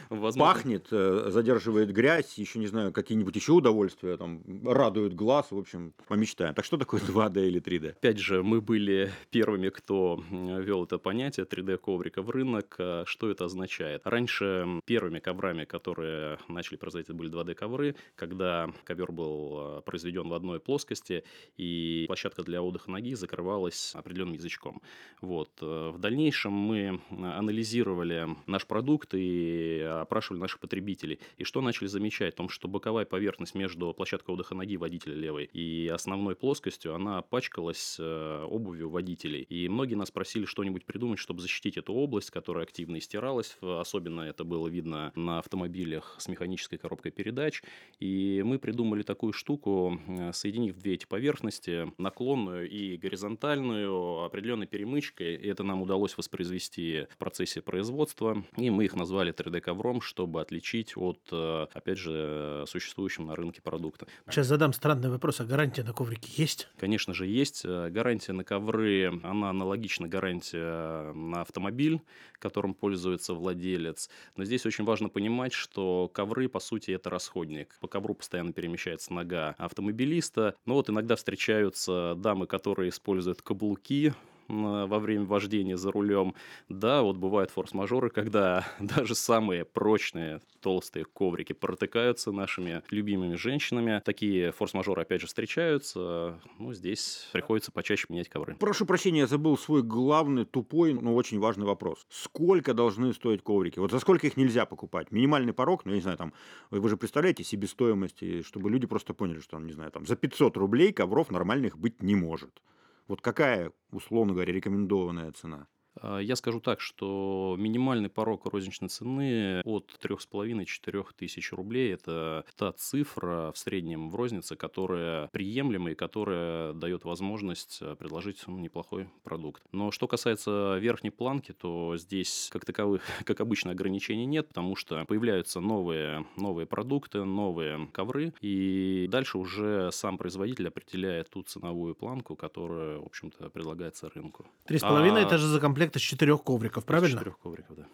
5D. 0.09 0.39
Пахнет, 0.39 0.87
э, 0.91 1.27
задерживает 1.29 1.93
грязь, 1.93 2.39
еще 2.39 2.61
не 2.61 2.67
знаю, 2.67 2.93
какие-нибудь 2.93 3.37
еще 3.37 3.53
удовольствия, 3.53 4.17
там, 4.17 4.43
радует 4.65 5.15
глаз, 5.15 5.49
в 5.51 5.59
общем, 5.59 5.93
помечтаем. 6.09 6.55
Так 6.55 6.65
что 6.65 6.79
такое 6.79 7.01
2D 7.07 7.47
или 7.47 7.61
3D? 7.61 7.91
Опять 7.91 8.19
же, 8.19 8.43
мы 8.43 8.63
были 8.63 9.13
первыми, 9.31 9.69
кто 9.69 10.25
вел 10.31 10.85
это 10.85 10.97
понятие 10.97 11.45
3D-коврика 11.45 12.23
в 12.23 12.31
рынок. 12.31 12.77
А 12.79 13.05
что 13.07 13.31
это 13.31 13.45
означает? 13.45 14.07
Раньше 14.07 14.81
первыми 14.87 15.19
коврами, 15.19 15.67
которые 15.67 16.39
начали 16.49 16.77
производить, 16.77 17.11
были 17.11 17.31
2D-ковры, 17.31 17.97
когда 18.17 18.73
ковер 18.85 19.13
был 19.13 19.42
Э, 19.51 19.83
произведен 19.85 20.29
в 20.29 20.35
одной 20.35 20.61
плоскости, 20.61 21.25
и 21.57 22.05
площадка 22.07 22.43
для 22.43 22.63
отдыха 22.63 22.91
ноги 22.91 23.15
закрывалась 23.15 23.95
определенным 23.95 24.35
язычком. 24.35 24.81
Вот. 25.21 25.51
Э, 25.61 25.91
в 25.91 25.99
дальнейшем 25.99 26.53
мы 26.53 27.01
анализировали 27.11 28.29
наш 28.47 28.67
продукт 28.67 29.15
и 29.15 29.81
опрашивали 29.81 30.41
наших 30.41 30.61
потребителей. 30.61 31.19
И 31.37 31.45
что 31.45 31.61
начали 31.61 31.89
замечать? 31.89 32.35
В 32.35 32.37
том, 32.37 32.49
что 32.49 32.69
боковая 32.69 33.05
поверхность 33.05 33.55
между 33.55 33.93
площадкой 33.93 34.33
отдыха 34.33 34.55
ноги 34.55 34.77
водителя 34.77 35.15
левой 35.15 35.45
и 35.53 35.89
основной 35.89 36.37
плоскостью, 36.37 36.95
она 36.95 37.23
пачкалась 37.23 37.97
э, 37.99 38.45
обувью 38.49 38.89
водителей. 38.89 39.43
И 39.43 39.69
многие 39.69 39.95
нас 39.95 40.11
просили 40.11 40.45
что-нибудь 40.45 40.85
придумать, 40.85 41.19
чтобы 41.19 41.41
защитить 41.41 41.77
эту 41.77 41.93
область, 41.93 42.31
которая 42.31 42.65
активно 42.65 42.99
истиралась. 42.99 43.59
Особенно 43.61 44.23
это 44.23 44.45
было 44.45 44.69
видно 44.69 45.13
на 45.15 45.39
автомобилях 45.39 46.17
с 46.19 46.29
механической 46.29 46.79
коробкой 46.79 47.13
передач. 47.13 47.63
И 48.01 48.43
мы 48.45 48.59
придумали 48.59 49.03
такую 49.03 49.32
такую 49.33 49.39
штуку, 49.39 49.99
э, 50.07 50.33
соединив 50.33 50.77
две 50.77 50.95
эти 50.95 51.07
поверхности, 51.07 51.93
наклонную 51.99 52.69
и 52.69 52.97
горизонтальную, 52.97 54.25
определенной 54.25 54.67
перемычкой. 54.67 55.35
И 55.37 55.49
это 55.49 55.65
нам 55.65 55.83
удалось 55.83 56.17
воспроизвести 56.17 57.07
в 57.11 57.17
процессе 57.17 57.61
производства. 57.61 58.45
И 58.57 58.71
мы 58.71 58.85
их 58.85 58.95
назвали 58.95 59.33
3D-ковром, 59.33 60.01
чтобы 60.01 60.41
отличить 60.41 60.97
от, 60.97 61.21
э, 61.33 61.67
опять 61.73 61.99
же, 61.99 62.65
существующего 62.67 63.25
на 63.25 63.35
рынке 63.35 63.63
продукта. 63.63 64.07
Сейчас 64.29 64.47
задам 64.47 64.73
странный 64.73 65.11
вопрос. 65.11 65.41
А 65.41 65.45
гарантия 65.45 65.85
на 65.85 65.93
коврике 65.93 66.31
есть? 66.43 66.69
Конечно 66.79 67.15
же, 67.15 67.27
есть. 67.27 67.65
Гарантия 67.65 68.33
на 68.33 68.45
ковры, 68.45 69.21
она 69.23 69.51
аналогична 69.51 70.09
гарантия 70.09 71.13
на 71.13 71.41
автомобиль, 71.41 72.01
которым 72.43 72.75
пользуется 72.75 73.35
владелец. 73.35 74.11
Но 74.37 74.45
здесь 74.45 74.67
очень 74.67 74.85
важно 74.85 75.09
понимать, 75.09 75.53
что 75.53 76.11
ковры, 76.13 76.49
по 76.49 76.61
сути, 76.61 76.91
это 76.91 77.09
расходник. 77.09 77.77
По 77.81 77.89
ковру 77.89 78.15
постоянно 78.15 78.53
перемещается 78.53 79.13
нога 79.23 79.55
автомобилиста. 79.59 80.57
Но 80.67 80.75
вот 80.75 80.91
иногда 80.91 81.17
встречаются 81.17 82.15
дамы, 82.17 82.47
которые 82.47 82.91
используют 82.91 83.43
каблуки, 83.43 84.15
во 84.53 84.99
время 84.99 85.25
вождения 85.25 85.77
за 85.77 85.91
рулем. 85.91 86.35
Да, 86.69 87.03
вот 87.03 87.17
бывают 87.17 87.51
форс-мажоры, 87.51 88.11
когда 88.11 88.67
даже 88.81 89.15
самые 89.15 89.65
прочные 89.65 90.41
толстые 90.61 91.05
коврики 91.05 91.53
протыкаются 91.53 92.33
нашими 92.33 92.83
любимыми 92.91 93.35
женщинами. 93.35 94.01
Такие 94.05 94.53
форс-мажоры, 94.53 95.03
опять 95.03 95.21
же, 95.21 95.27
встречаются. 95.27 96.41
Ну, 96.59 96.73
здесь 96.73 97.29
приходится 97.33 97.73
почаще 97.73 98.07
менять 98.09 98.29
ковры. 98.29 98.55
Прошу 98.57 98.87
прощения, 98.87 99.21
я 99.21 99.27
забыл 99.27 99.59
свой 99.59 99.83
главный, 99.83 100.45
тупой, 100.45 100.95
но 100.95 101.15
очень 101.15 101.39
важный 101.39 101.67
вопрос. 101.67 102.07
Сколько 102.11 102.75
должны 102.75 103.13
стоить 103.13 103.43
коврики? 103.43 103.79
Вот 103.79 103.91
за 103.91 103.99
сколько 103.99 104.27
их 104.27 104.37
нельзя 104.37 104.67
покупать? 104.67 105.11
Минимальный 105.11 105.53
порог, 105.53 105.85
ну, 105.85 105.93
я 105.93 105.97
не 105.97 106.03
знаю, 106.03 106.19
там, 106.19 106.33
вы 106.71 106.89
же 106.89 106.97
представляете 106.97 107.45
себестоимость, 107.45 108.45
чтобы 108.45 108.71
люди 108.71 108.87
просто 108.87 109.15
поняли, 109.15 109.41
что, 109.41 109.59
не 109.59 109.73
знаю, 109.73 109.91
там, 109.91 110.07
за 110.07 110.17
500 110.17 110.57
рублей 110.57 110.93
ковров 110.93 111.31
нормальных 111.31 111.79
быть 111.79 112.03
не 112.03 112.15
может. 112.15 112.63
Вот 113.09 113.21
какая, 113.21 113.73
условно 113.91 114.33
говоря, 114.33 114.53
рекомендованная 114.53 115.33
цена? 115.33 115.69
А, 116.01 116.19
я 116.19 116.37
скажу 116.37 116.61
так, 116.61 116.81
что 116.81 117.57
минимальный 117.59 118.09
порог 118.09 118.47
розничной 118.47 118.89
цены 118.89 119.61
от 119.65 119.99
3,5-4 120.03 121.07
тысяч 121.17 121.53
рублей– 121.53 121.95
это 121.95 122.45
та 122.57 122.73
цифра 122.73 123.53
в 123.53 123.59
среднем 123.59 124.11
в 124.11 124.17
рознице, 124.17 124.57
которая 124.57 125.29
приемлема 125.29 125.93
и 125.93 125.95
которая 125.95 126.73
дает 126.73 127.05
возможность 127.05 127.79
э, 127.81 127.97
предложить 127.97 128.43
ну, 128.47 128.59
неплохой 128.59 129.09
продукт. 129.23 129.63
Но 129.73 129.91
что 129.91 130.09
касается 130.09 130.79
верхней 130.79 131.11
планки, 131.11 131.53
то 131.53 131.97
здесь, 131.97 132.49
как 132.53 132.65
таковых, 132.65 133.03
как 133.25 133.41
обычно, 133.41 133.73
ограничений 133.73 134.27
нет, 134.27 134.49
потому 134.49 134.77
что 134.77 135.05
появляются 135.07 135.61
новые, 135.61 136.27
новые 136.37 136.67
продукты, 136.67 137.25
новые 137.25 137.89
ковры, 137.93 138.33
и 138.41 139.07
дальше 139.11 139.39
уже 139.39 139.91
сам 139.93 140.19
производитель 140.19 140.69
определяет 140.69 141.31
ту 141.31 141.43
ценовую 141.43 141.95
планку, 141.95 142.37
которая, 142.37 142.99
в 142.99 143.07
общем-то, 143.07 143.51
предлагается 143.51 144.11
рынку. 144.11 144.47
Три 144.67 144.79
с 144.79 144.83
половиной– 144.83 145.23
это 145.25 145.39
же 145.39 145.47
за 145.47 145.61
комплект 145.61 145.82
комплект 145.83 145.97
из 145.97 146.03
четырех 146.03 146.43
ковриков, 146.43 146.85
правильно? 146.85 147.15
Из 147.15 147.19
четырех 147.19 147.39
ковриков, 147.39 147.77
да. 147.77 147.87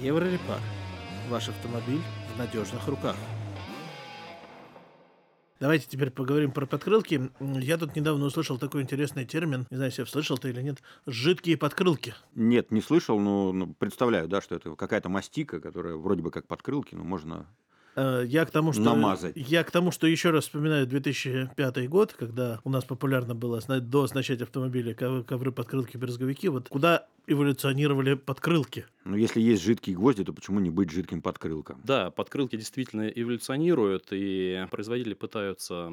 Еврорепар. 0.00 0.60
Ваш 1.28 1.48
автомобиль 1.48 2.00
в 2.34 2.38
надежных 2.38 2.86
руках. 2.86 3.16
Давайте 5.58 5.86
теперь 5.88 6.10
поговорим 6.10 6.52
про 6.52 6.66
подкрылки. 6.66 7.30
Я 7.40 7.76
тут 7.76 7.96
недавно 7.96 8.24
услышал 8.26 8.58
такой 8.58 8.82
интересный 8.82 9.26
термин, 9.26 9.66
не 9.70 9.76
знаю, 9.76 9.90
если 9.90 10.04
слышал 10.04 10.38
ты 10.38 10.50
или 10.50 10.62
нет, 10.62 10.78
жидкие 11.06 11.58
подкрылки. 11.58 12.14
Нет, 12.34 12.70
не 12.70 12.80
слышал, 12.80 13.18
но 13.18 13.52
ну, 13.52 13.74
представляю, 13.74 14.26
да, 14.26 14.40
что 14.40 14.54
это 14.54 14.74
какая-то 14.74 15.08
мастика, 15.08 15.60
которая 15.60 15.96
вроде 15.96 16.22
бы 16.22 16.30
как 16.30 16.46
подкрылки, 16.46 16.94
но 16.94 17.04
можно 17.04 17.46
я 17.96 18.44
к 18.44 18.50
тому, 18.50 18.72
что... 18.72 18.82
Намазать. 18.82 19.32
Я 19.36 19.64
к 19.64 19.70
тому, 19.70 19.90
что 19.90 20.06
еще 20.06 20.30
раз 20.30 20.44
вспоминаю 20.44 20.86
2005 20.86 21.88
год, 21.88 22.14
когда 22.18 22.60
у 22.64 22.70
нас 22.70 22.84
популярно 22.84 23.34
было 23.34 23.60
до 23.60 24.02
оснащать 24.02 24.42
автомобили 24.42 24.92
ковры, 24.92 25.52
подкрылки, 25.52 25.96
брызговики. 25.96 26.48
Вот 26.48 26.68
куда 26.68 27.06
эволюционировали 27.26 28.14
подкрылки. 28.14 28.86
Но 29.04 29.16
если 29.16 29.40
есть 29.40 29.62
жидкие 29.62 29.96
гвозди, 29.96 30.24
то 30.24 30.32
почему 30.32 30.60
не 30.60 30.70
быть 30.70 30.90
жидким 30.90 31.22
подкрылком? 31.22 31.80
Да, 31.84 32.10
подкрылки 32.10 32.56
действительно 32.56 33.08
эволюционируют, 33.08 34.08
и 34.10 34.66
производители 34.70 35.14
пытаются 35.14 35.90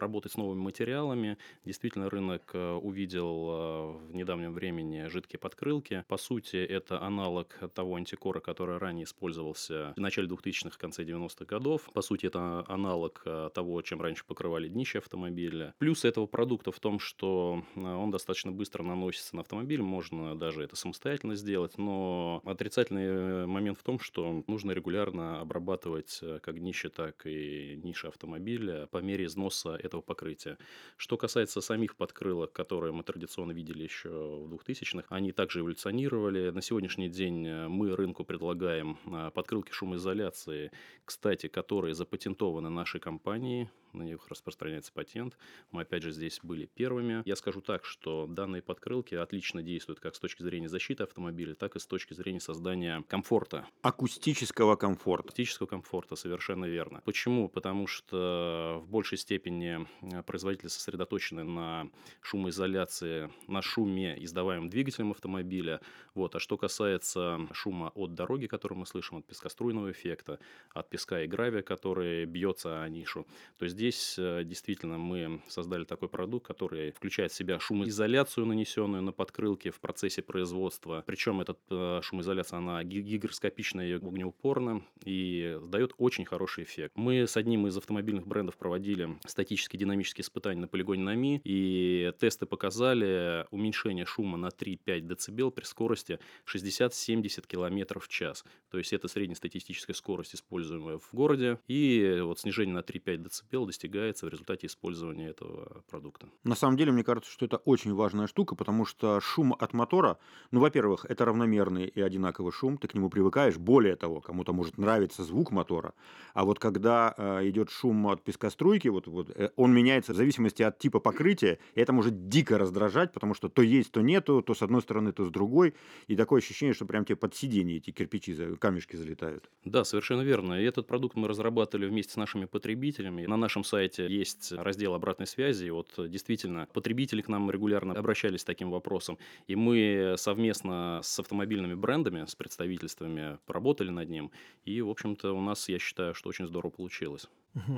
работать 0.00 0.32
с 0.32 0.36
новыми 0.36 0.60
материалами. 0.60 1.38
Действительно, 1.64 2.10
рынок 2.10 2.50
э, 2.52 2.72
увидел 2.74 3.26
э, 3.26 4.10
в 4.10 4.14
недавнем 4.14 4.52
времени 4.52 5.06
жидкие 5.08 5.38
подкрылки. 5.38 6.04
По 6.08 6.16
сути, 6.16 6.56
это 6.56 7.00
аналог 7.00 7.58
того 7.74 7.96
антикора, 7.96 8.40
который 8.40 8.78
ранее 8.78 9.04
использовался 9.04 9.92
в 9.96 10.00
начале 10.00 10.28
2000-х, 10.28 10.76
конце 10.78 11.04
90-х 11.04 11.44
годов. 11.44 11.88
По 11.92 12.02
сути, 12.02 12.26
это 12.26 12.64
аналог 12.68 13.22
э, 13.24 13.50
того, 13.54 13.80
чем 13.82 14.00
раньше 14.02 14.24
покрывали 14.26 14.68
днище 14.68 14.98
автомобиля. 14.98 15.74
Плюс 15.78 16.04
этого 16.04 16.26
продукта 16.26 16.72
в 16.72 16.80
том, 16.80 16.98
что 16.98 17.64
он 17.76 18.10
достаточно 18.10 18.50
быстро 18.50 18.82
наносится 18.82 19.36
на 19.36 19.42
автомобиль, 19.42 19.82
можно 19.82 20.36
даже 20.36 20.62
это 20.62 20.76
самостоятельно 20.76 21.36
сделать, 21.36 21.78
но 21.78 22.23
отрицательный 22.44 23.06
э, 23.06 23.46
момент 23.46 23.78
в 23.78 23.82
том, 23.82 23.98
что 23.98 24.44
нужно 24.46 24.72
регулярно 24.72 25.40
обрабатывать 25.40 26.18
э, 26.22 26.38
как 26.42 26.58
днище, 26.58 26.88
так 26.88 27.26
и 27.26 27.80
ниши 27.82 28.08
автомобиля 28.08 28.86
по 28.86 28.98
мере 28.98 29.24
износа 29.26 29.74
этого 29.76 30.00
покрытия. 30.00 30.58
Что 30.96 31.16
касается 31.16 31.60
самих 31.60 31.96
подкрылок, 31.96 32.52
которые 32.52 32.92
мы 32.92 33.02
традиционно 33.02 33.52
видели 33.52 33.82
еще 33.82 34.08
в 34.08 34.54
2000-х, 34.54 35.06
они 35.08 35.32
также 35.32 35.60
эволюционировали. 35.60 36.50
На 36.50 36.62
сегодняшний 36.62 37.08
день 37.08 37.46
э, 37.46 37.68
мы 37.68 37.94
рынку 37.96 38.24
предлагаем 38.24 38.98
подкрылки 39.34 39.72
шумоизоляции, 39.72 40.70
кстати, 41.04 41.48
которые 41.48 41.94
запатентованы 41.94 42.70
нашей 42.70 43.00
компанией, 43.00 43.68
на 43.94 44.02
них 44.02 44.28
распространяется 44.28 44.92
патент. 44.92 45.36
Мы, 45.70 45.82
опять 45.82 46.02
же, 46.02 46.12
здесь 46.12 46.40
были 46.42 46.66
первыми. 46.66 47.22
Я 47.24 47.36
скажу 47.36 47.60
так, 47.60 47.84
что 47.84 48.26
данные 48.28 48.62
подкрылки 48.62 49.14
отлично 49.14 49.62
действуют 49.62 50.00
как 50.00 50.14
с 50.14 50.18
точки 50.18 50.42
зрения 50.42 50.68
защиты 50.68 51.02
автомобиля, 51.02 51.54
так 51.54 51.76
и 51.76 51.78
с 51.78 51.86
точки 51.86 52.14
зрения 52.14 52.40
создания 52.40 53.02
комфорта. 53.08 53.66
Акустического 53.82 54.76
комфорта. 54.76 55.28
Акустического 55.28 55.66
комфорта, 55.66 56.16
совершенно 56.16 56.64
верно. 56.64 57.02
Почему? 57.04 57.48
Потому 57.48 57.86
что 57.86 58.82
в 58.84 58.88
большей 58.88 59.18
степени 59.18 59.86
э, 60.02 60.22
производители 60.22 60.68
сосредоточены 60.68 61.44
на 61.44 61.88
шумоизоляции, 62.20 63.30
на 63.46 63.62
шуме, 63.62 64.22
издаваемом 64.24 64.68
двигателем 64.68 65.12
автомобиля. 65.12 65.80
Вот. 66.14 66.34
А 66.34 66.40
что 66.40 66.56
касается 66.56 67.38
шума 67.52 67.92
от 67.94 68.14
дороги, 68.14 68.46
который 68.46 68.74
мы 68.74 68.86
слышим, 68.86 69.18
от 69.18 69.26
пескоструйного 69.26 69.90
эффекта, 69.90 70.38
от 70.72 70.88
песка 70.88 71.22
и 71.22 71.26
гравия, 71.26 71.62
который 71.62 72.24
бьется 72.24 72.82
о 72.82 72.88
нишу, 72.88 73.26
то 73.58 73.66
здесь 73.68 73.83
здесь 73.84 74.14
э, 74.18 74.44
действительно 74.44 74.96
мы 74.96 75.42
создали 75.46 75.84
такой 75.84 76.08
продукт, 76.08 76.46
который 76.46 76.92
включает 76.92 77.32
в 77.32 77.34
себя 77.34 77.60
шумоизоляцию, 77.60 78.46
нанесенную 78.46 79.02
на 79.02 79.12
подкрылке 79.12 79.70
в 79.70 79.78
процессе 79.78 80.22
производства. 80.22 81.04
Причем 81.06 81.42
эта 81.42 81.54
э, 81.68 82.00
шумоизоляция, 82.02 82.58
она 82.58 82.82
гигроскопичная 82.82 83.88
и 83.88 83.92
огнеупорна 83.92 84.82
и 85.04 85.58
дает 85.68 85.92
очень 85.98 86.24
хороший 86.24 86.64
эффект. 86.64 86.92
Мы 86.96 87.26
с 87.26 87.36
одним 87.36 87.66
из 87.66 87.76
автомобильных 87.76 88.26
брендов 88.26 88.56
проводили 88.56 89.18
статические 89.26 89.80
динамические 89.80 90.22
испытания 90.22 90.60
на 90.60 90.68
полигоне 90.68 91.02
НАМИ, 91.02 91.42
и 91.44 92.10
тесты 92.18 92.46
показали 92.46 93.46
уменьшение 93.50 94.06
шума 94.06 94.38
на 94.38 94.46
3-5 94.46 95.00
дБ 95.00 95.54
при 95.54 95.64
скорости 95.64 96.18
60-70 96.50 97.46
км 97.46 98.00
в 98.00 98.08
час. 98.08 98.44
То 98.70 98.78
есть 98.78 98.94
это 98.94 99.08
среднестатистическая 99.08 99.92
скорость, 99.92 100.34
используемая 100.34 100.96
в 100.96 101.10
городе, 101.12 101.58
и 101.68 102.20
вот 102.22 102.40
снижение 102.40 102.74
на 102.74 102.80
3-5 102.80 103.16
дБ 103.18 103.73
достигается 103.74 104.26
в 104.26 104.28
результате 104.28 104.68
использования 104.68 105.28
этого 105.28 105.82
продукта. 105.90 106.28
На 106.44 106.54
самом 106.54 106.76
деле, 106.76 106.92
мне 106.92 107.02
кажется, 107.02 107.30
что 107.30 107.44
это 107.44 107.56
очень 107.56 107.92
важная 107.92 108.28
штука, 108.28 108.54
потому 108.54 108.84
что 108.86 109.20
шум 109.20 109.52
от 109.58 109.72
мотора, 109.72 110.18
ну, 110.52 110.60
во-первых, 110.60 111.04
это 111.08 111.24
равномерный 111.24 111.86
и 111.86 112.00
одинаковый 112.00 112.52
шум, 112.52 112.78
ты 112.78 112.86
к 112.86 112.94
нему 112.94 113.10
привыкаешь. 113.10 113.56
Более 113.56 113.96
того, 113.96 114.20
кому-то 114.20 114.52
может 114.52 114.78
нравиться 114.78 115.24
звук 115.24 115.50
мотора. 115.50 115.94
А 116.34 116.44
вот 116.44 116.58
когда 116.60 117.14
э, 117.16 117.48
идет 117.48 117.70
шум 117.70 118.06
от 118.06 118.22
пескоструйки, 118.22 118.88
вот, 118.88 119.08
вот, 119.08 119.30
э, 119.30 119.50
он 119.56 119.74
меняется 119.74 120.12
в 120.12 120.16
зависимости 120.16 120.62
от 120.62 120.78
типа 120.78 121.00
покрытия, 121.00 121.58
и 121.74 121.80
это 121.80 121.92
может 121.92 122.28
дико 122.28 122.58
раздражать, 122.58 123.12
потому 123.12 123.34
что 123.34 123.48
то 123.48 123.62
есть, 123.62 123.90
то 123.90 124.02
нету, 124.02 124.40
то 124.42 124.54
с 124.54 124.62
одной 124.62 124.82
стороны, 124.82 125.12
то 125.12 125.24
с 125.24 125.30
другой. 125.30 125.74
И 126.06 126.16
такое 126.16 126.40
ощущение, 126.40 126.74
что 126.74 126.86
прям 126.86 127.04
тебе 127.04 127.16
под 127.16 127.34
сиденье 127.34 127.78
эти 127.78 127.90
кирпичи, 127.90 128.34
камешки 128.60 128.94
залетают. 128.96 129.50
Да, 129.64 129.84
совершенно 129.84 130.22
верно. 130.22 130.60
И 130.60 130.64
этот 130.64 130.86
продукт 130.86 131.16
мы 131.16 131.26
разрабатывали 131.26 131.86
вместе 131.86 132.12
с 132.12 132.16
нашими 132.16 132.44
потребителями. 132.44 133.26
На 133.26 133.36
нашем 133.36 133.63
сайте 133.64 134.06
есть 134.06 134.52
раздел 134.52 134.94
обратной 134.94 135.26
связи. 135.26 135.68
Вот 135.70 135.92
действительно, 136.08 136.68
потребители 136.72 137.22
к 137.22 137.28
нам 137.28 137.50
регулярно 137.50 137.94
обращались 137.94 138.40
с 138.40 138.44
таким 138.44 138.70
вопросом. 138.70 139.18
И 139.46 139.56
мы 139.56 140.14
совместно 140.16 141.00
с 141.02 141.18
автомобильными 141.18 141.74
брендами, 141.74 142.24
с 142.26 142.34
представительствами 142.34 143.38
поработали 143.46 143.90
над 143.90 144.08
ним. 144.08 144.30
И, 144.64 144.80
в 144.80 144.90
общем-то, 144.90 145.32
у 145.32 145.40
нас, 145.40 145.68
я 145.68 145.78
считаю, 145.78 146.14
что 146.14 146.28
очень 146.28 146.46
здорово 146.46 146.70
получилось. 146.70 147.28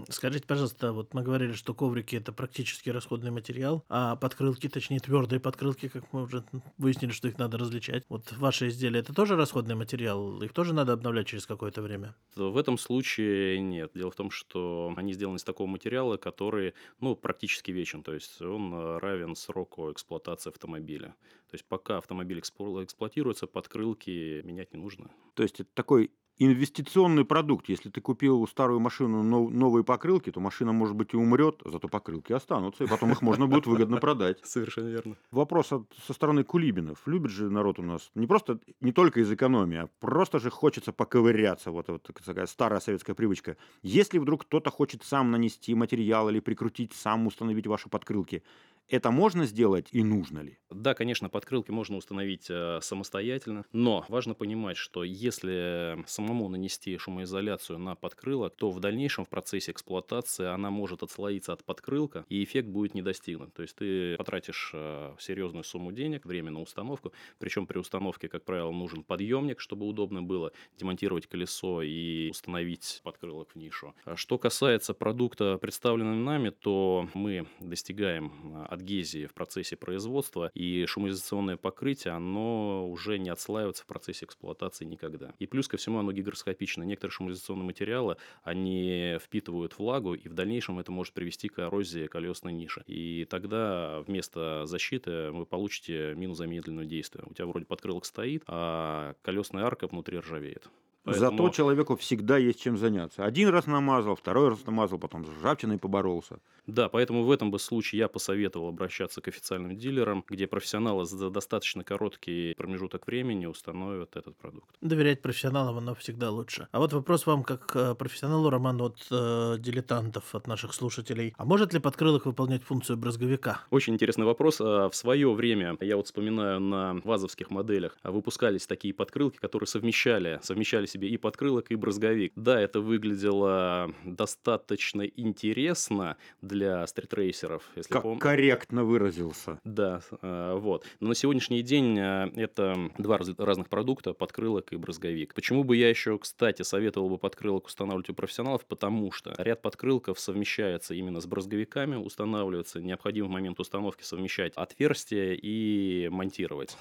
Скажите, 0.09 0.47
пожалуйста, 0.47 0.93
вот 0.93 1.13
мы 1.15 1.23
говорили, 1.23 1.53
что 1.53 1.75
коврики 1.75 2.17
это 2.17 2.33
практически 2.33 2.91
расходный 2.91 3.31
материал, 3.31 3.85
а 3.89 4.17
подкрылки, 4.17 4.69
точнее 4.69 5.01
твердые 5.01 5.41
подкрылки, 5.41 5.89
как 5.89 6.13
мы 6.13 6.23
уже 6.23 6.45
выяснили, 6.79 7.13
что 7.13 7.29
их 7.29 7.39
надо 7.39 7.59
различать. 7.59 8.05
Вот 8.09 8.33
ваши 8.33 8.69
изделия 8.69 9.01
это 9.01 9.13
тоже 9.13 9.37
расходный 9.37 9.75
материал? 9.75 10.41
Их 10.43 10.53
тоже 10.53 10.73
надо 10.73 10.93
обновлять 10.93 11.27
через 11.27 11.47
какое-то 11.47 11.83
время? 11.83 12.15
В 12.35 12.57
этом 12.57 12.79
случае 12.79 13.61
нет. 13.61 13.93
Дело 13.95 14.11
в 14.11 14.17
том, 14.17 14.31
что 14.31 14.95
они 14.97 15.13
сделаны 15.13 15.37
из 15.37 15.45
такого 15.45 15.67
материала, 15.67 16.17
который 16.17 16.75
ну, 17.01 17.15
практически 17.15 17.71
вечен, 17.71 18.03
то 18.03 18.15
есть 18.15 18.41
он 18.41 18.73
э, 18.73 18.99
равен 18.99 19.37
сроку 19.37 19.93
эксплуатации 19.93 20.51
автомобиля. 20.51 21.15
То 21.51 21.55
есть 21.55 21.65
пока 21.67 21.99
автомобиль 21.99 22.41
эксплуатируется, 22.41 23.47
подкрылки 23.47 24.43
менять 24.43 24.73
не 24.73 24.81
нужно. 24.81 25.11
То 25.35 25.43
есть 25.43 25.61
это 25.61 25.71
такой 25.75 26.11
инвестиционный 26.39 27.25
продукт. 27.25 27.69
Если 27.69 27.91
ты 27.91 28.01
купил 28.01 28.47
старую 28.47 28.81
машину, 28.81 29.23
новые 29.23 29.85
покрылки, 29.85 30.31
то 30.31 30.41
машина, 30.41 30.73
может 30.73 30.95
быть, 30.95 31.15
и 31.15 31.17
умрет, 31.17 31.63
зато 31.65 31.89
покрылки 31.89 32.33
останутся, 32.33 32.85
и 32.85 32.87
потом 32.87 33.13
их 33.13 33.23
можно 33.23 33.47
будет 33.47 33.67
выгодно 33.67 33.99
продать. 33.99 34.39
Совершенно 34.45 34.89
верно. 34.89 35.17
Вопрос 35.31 35.73
от, 35.73 35.87
со 36.07 36.13
стороны 36.13 36.45
кулибинов. 36.45 36.99
Любит 37.07 37.31
же 37.31 37.51
народ 37.51 37.79
у 37.79 37.83
нас 37.83 38.11
не 38.15 38.27
просто, 38.27 38.61
не 38.81 38.93
только 38.93 39.21
из 39.21 39.33
экономии, 39.33 39.79
а 39.79 39.89
просто 40.01 40.39
же 40.39 40.51
хочется 40.51 40.93
поковыряться. 40.93 41.71
Вот, 41.71 41.89
вот 41.89 42.11
такая 42.25 42.47
старая 42.47 42.81
советская 42.81 43.15
привычка. 43.15 43.57
Если 43.83 44.19
вдруг 44.19 44.43
кто-то 44.43 44.71
хочет 44.71 45.05
сам 45.05 45.31
нанести 45.31 45.75
материал 45.75 46.29
или 46.29 46.41
прикрутить, 46.41 46.93
сам 46.93 47.27
установить 47.27 47.67
ваши 47.67 47.89
подкрылки, 47.89 48.43
это 48.89 49.11
можно 49.11 49.47
сделать 49.47 49.89
и 49.91 50.05
нужно 50.05 50.41
ли? 50.41 50.59
Да, 50.77 50.93
конечно, 50.93 51.31
подкрылки 51.31 51.71
можно 51.71 51.97
установить 51.97 52.49
э, 52.51 52.81
самостоятельно, 52.83 53.65
но 53.73 54.05
важно 54.09 54.35
понимать, 54.35 54.77
что 54.77 55.05
если 55.05 56.05
самому 56.07 56.51
нанести 56.51 56.99
шумоизоляцию 56.99 57.79
на 57.79 57.95
подкрылок, 57.95 58.55
то 58.57 58.71
в 58.71 58.79
дальнейшем 58.79 59.25
в 59.25 59.31
процессе 59.31 59.73
эксплуатации 59.73 60.45
она 60.45 60.71
может 60.71 61.03
отслоиться 61.03 61.55
от 61.55 61.65
подкрылка, 61.65 62.27
и 62.29 62.45
эффект 62.45 62.69
будет 62.69 62.95
не 62.95 63.01
достигнут. 63.01 63.55
То 63.55 63.63
есть 63.63 63.75
ты 63.77 64.17
потратишь 64.17 64.71
э, 64.75 65.15
серьезную 65.19 65.65
сумму 65.65 65.93
денег, 65.93 66.27
время 66.27 66.51
на 66.51 66.61
установку, 66.61 67.13
причем 67.39 67.67
при 67.67 67.79
установке, 67.79 68.29
как 68.29 68.45
правило, 68.45 68.71
нужен 68.71 69.03
подъемник, 69.03 69.61
чтобы 69.61 69.87
удобно 69.87 70.23
было 70.23 70.53
демонтировать 70.77 71.27
колесо 71.27 71.81
и 71.81 72.29
установить 72.31 73.01
подкрылок 73.03 73.53
в 73.53 73.57
нишу. 73.57 73.95
А 74.05 74.17
что 74.17 74.37
касается 74.37 74.93
продукта, 74.93 75.57
представленного 75.57 76.17
нами, 76.17 76.51
то 76.51 77.09
мы 77.15 77.47
достигаем 77.61 78.31
э, 78.45 78.67
адгезии 78.67 79.25
в 79.25 79.33
процессе 79.33 79.77
производства, 79.77 80.51
и 80.55 80.66
шумоизоляционное 80.87 81.57
покрытие, 81.57 82.15
оно 82.15 82.89
уже 82.89 83.19
не 83.19 83.31
отслаивается 83.31 83.83
в 83.85 83.87
процессе 83.87 84.25
эксплуатации 84.25 84.85
никогда. 84.85 85.35
И 85.39 85.47
плюс 85.47 85.69
ко 85.69 85.77
всему 85.77 85.99
оно 85.99 86.13
гигроскопично. 86.13 86.83
Некоторые 86.83 87.13
шумоизоляционные 87.13 87.67
материалы, 87.67 88.17
они 88.43 89.19
впитывают 89.23 89.79
влагу, 89.79 90.15
и 90.15 90.29
в 90.29 90.35
дальнейшем 90.35 90.79
это 90.79 90.93
может 90.93 91.15
привести 91.15 91.49
к 91.49 91.59
эрозии 91.59 92.07
колесной 92.07 92.53
ниши. 92.53 92.83
И 92.87 93.25
тогда 93.25 94.01
вместо 94.07 94.67
защиты 94.67 95.31
вы 95.31 95.47
получите 95.47 96.15
минус 96.17 96.39
замедленное 96.39 96.87
действие. 96.87 97.25
У 97.27 97.35
тебя 97.35 97.47
вроде 97.47 97.67
подкрылок 97.67 98.05
стоит, 98.05 98.43
а 98.47 99.15
колесная 99.23 99.65
арка 99.65 99.87
внутри 99.87 100.19
ржавеет. 100.19 100.69
Поэтому... 101.07 101.31
Зато 101.31 101.49
человеку 101.51 101.97
всегда 101.97 102.37
есть 102.37 102.61
чем 102.61 102.77
заняться. 102.77 103.25
Один 103.25 103.49
раз 103.51 103.67
намазал, 103.67 104.17
второй 104.17 104.49
раз 104.49 104.67
намазал, 104.67 104.99
потом 104.99 105.25
с 105.25 105.29
ржавчиной 105.29 105.79
поборолся. 105.79 106.41
Да, 106.67 106.89
поэтому 106.89 107.23
в 107.23 107.31
этом 107.31 107.53
бы 107.53 107.61
случае 107.61 108.01
я 108.01 108.09
посоветовал 108.09 108.69
обращаться 108.69 109.21
к 109.21 109.29
официальным 109.29 109.77
дилерам, 109.77 110.25
где 110.29 110.49
профессионалы 110.49 111.05
за 111.05 111.31
достаточно 111.31 111.85
короткий 111.85 112.55
промежуток 112.55 113.07
времени 113.07 113.47
установят 113.47 114.17
этот 114.17 114.37
продукт. 114.37 114.69
Доверять 114.81 115.23
профессионалам, 115.23 115.79
оно 115.79 115.95
всегда 115.95 116.31
лучше. 116.31 116.67
А 116.73 116.81
вот 116.81 116.93
вопрос 116.93 117.25
вам, 117.25 117.45
как 117.45 117.71
э, 117.77 117.95
профессионалу, 117.95 118.51
Роман, 118.51 118.81
от 118.83 119.07
э, 119.13 119.57
дилетантов, 119.61 120.35
от 120.35 120.49
наших 120.49 120.75
слушателей. 120.75 121.35
А 121.39 121.45
может 121.45 121.73
ли 121.73 121.79
подкрылок 121.79 122.27
выполнять 122.27 122.65
функцию 122.65 122.97
брызговика? 122.97 123.61
Очень 123.71 123.95
интересный 123.95 124.27
вопрос. 124.27 124.61
А, 124.61 124.89
в 124.89 124.97
свое 124.97 125.33
время, 125.33 125.77
я 125.81 125.97
вот 125.97 126.07
вспоминаю, 126.07 126.59
на 126.59 127.01
вазовских 127.05 127.51
моделях 127.51 127.97
выпускались 128.03 128.67
такие 128.67 128.93
подкрылки, 128.93 129.37
которые 129.37 129.69
совмещали, 129.69 130.41
совмещали 130.43 130.87
себе 130.97 131.09
и 131.09 131.17
подкрылок, 131.17 131.71
и 131.71 131.75
брызговик. 131.75 132.33
Да, 132.37 132.59
это 132.61 132.81
выглядело 132.81 133.93
достаточно 134.05 135.03
интересно 135.03 136.17
для 136.41 136.87
стритрейсеров, 136.87 137.63
если 137.77 137.93
как 137.93 138.03
помните. 138.03 138.23
корректно 138.23 138.85
выразился. 138.85 139.61
Да, 139.65 140.01
э, 140.23 140.57
вот. 140.59 140.87
Но 141.01 141.09
на 141.09 141.15
сегодняшний 141.15 141.63
день 141.63 141.99
э, 141.99 142.31
это 142.37 142.91
два 142.99 143.19
разных 143.39 143.69
продукта, 143.69 144.15
подкрылок 144.15 144.73
и 144.73 144.77
брызговик. 144.77 145.35
Почему 145.35 145.65
бы 145.65 145.77
я 145.77 145.89
еще, 145.89 146.19
кстати, 146.19 146.63
советовал 146.63 147.11
бы 147.11 147.19
подкрылок 147.19 147.67
устанавливать 147.67 148.11
у 148.11 148.15
профессионалов? 148.15 148.65
Потому 148.65 149.13
что 149.13 149.35
ряд 149.39 149.61
подкрылков 149.61 150.19
совмещается 150.19 150.95
именно 150.95 151.21
с 151.21 151.27
брызговиками, 151.27 151.97
устанавливается 151.97 152.81
необходимый 152.81 153.29
момент 153.29 153.61
установки 153.61 154.03
совмещать 154.03 154.53
отверстия 154.57 155.35
и 155.35 156.09
монтировать. 156.11 156.77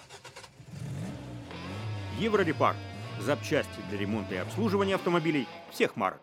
Еврорепар 2.20 2.76
запчасти 3.20 3.80
для 3.90 4.00
ремонта 4.00 4.36
и 4.36 4.38
обслуживания 4.38 4.96
автомобилей 4.96 5.48
всех 5.72 5.96
марок. 5.96 6.22